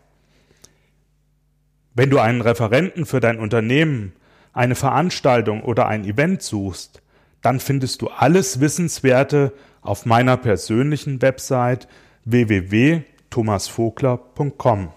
Wenn 1.93 2.09
du 2.09 2.17
einen 2.17 2.41
Referenten 2.41 3.05
für 3.05 3.19
dein 3.19 3.37
Unternehmen 3.37 4.13
eine 4.53 4.75
Veranstaltung 4.75 5.63
oder 5.63 5.87
ein 5.87 6.05
Event 6.05 6.41
suchst, 6.41 7.01
dann 7.41 7.59
findest 7.59 8.01
du 8.01 8.09
alles 8.09 8.59
Wissenswerte 8.59 9.53
auf 9.81 10.05
meiner 10.05 10.37
persönlichen 10.37 11.21
Website 11.21 11.87
www.thomasvogler.com. 12.25 14.89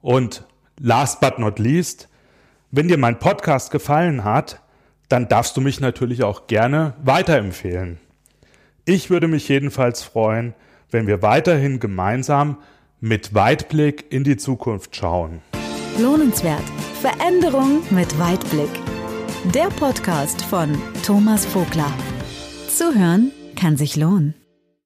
Und 0.00 0.46
last 0.78 1.20
but 1.20 1.38
not 1.38 1.58
least, 1.58 2.08
wenn 2.70 2.88
dir 2.88 2.96
mein 2.96 3.18
Podcast 3.18 3.70
gefallen 3.70 4.24
hat, 4.24 4.62
dann 5.08 5.28
darfst 5.28 5.56
du 5.56 5.60
mich 5.60 5.80
natürlich 5.80 6.22
auch 6.22 6.46
gerne 6.46 6.94
weiterempfehlen. 7.02 7.98
Ich 8.84 9.10
würde 9.10 9.28
mich 9.28 9.48
jedenfalls 9.48 10.02
freuen, 10.02 10.54
wenn 10.90 11.06
wir 11.06 11.20
weiterhin 11.20 11.80
gemeinsam 11.80 12.56
mit 13.00 13.34
Weitblick 13.34 14.10
in 14.10 14.24
die 14.24 14.36
Zukunft 14.36 14.96
schauen. 14.96 15.42
Lohnenswert. 16.00 16.62
Veränderung 17.02 17.82
mit 17.90 18.18
Weitblick. 18.18 18.70
Der 19.54 19.68
Podcast 19.68 20.42
von 20.42 20.80
Thomas 21.04 21.44
Vogler. 21.44 21.92
Zuhören 22.68 23.32
kann 23.54 23.76
sich 23.76 23.96
lohnen. 23.96 24.39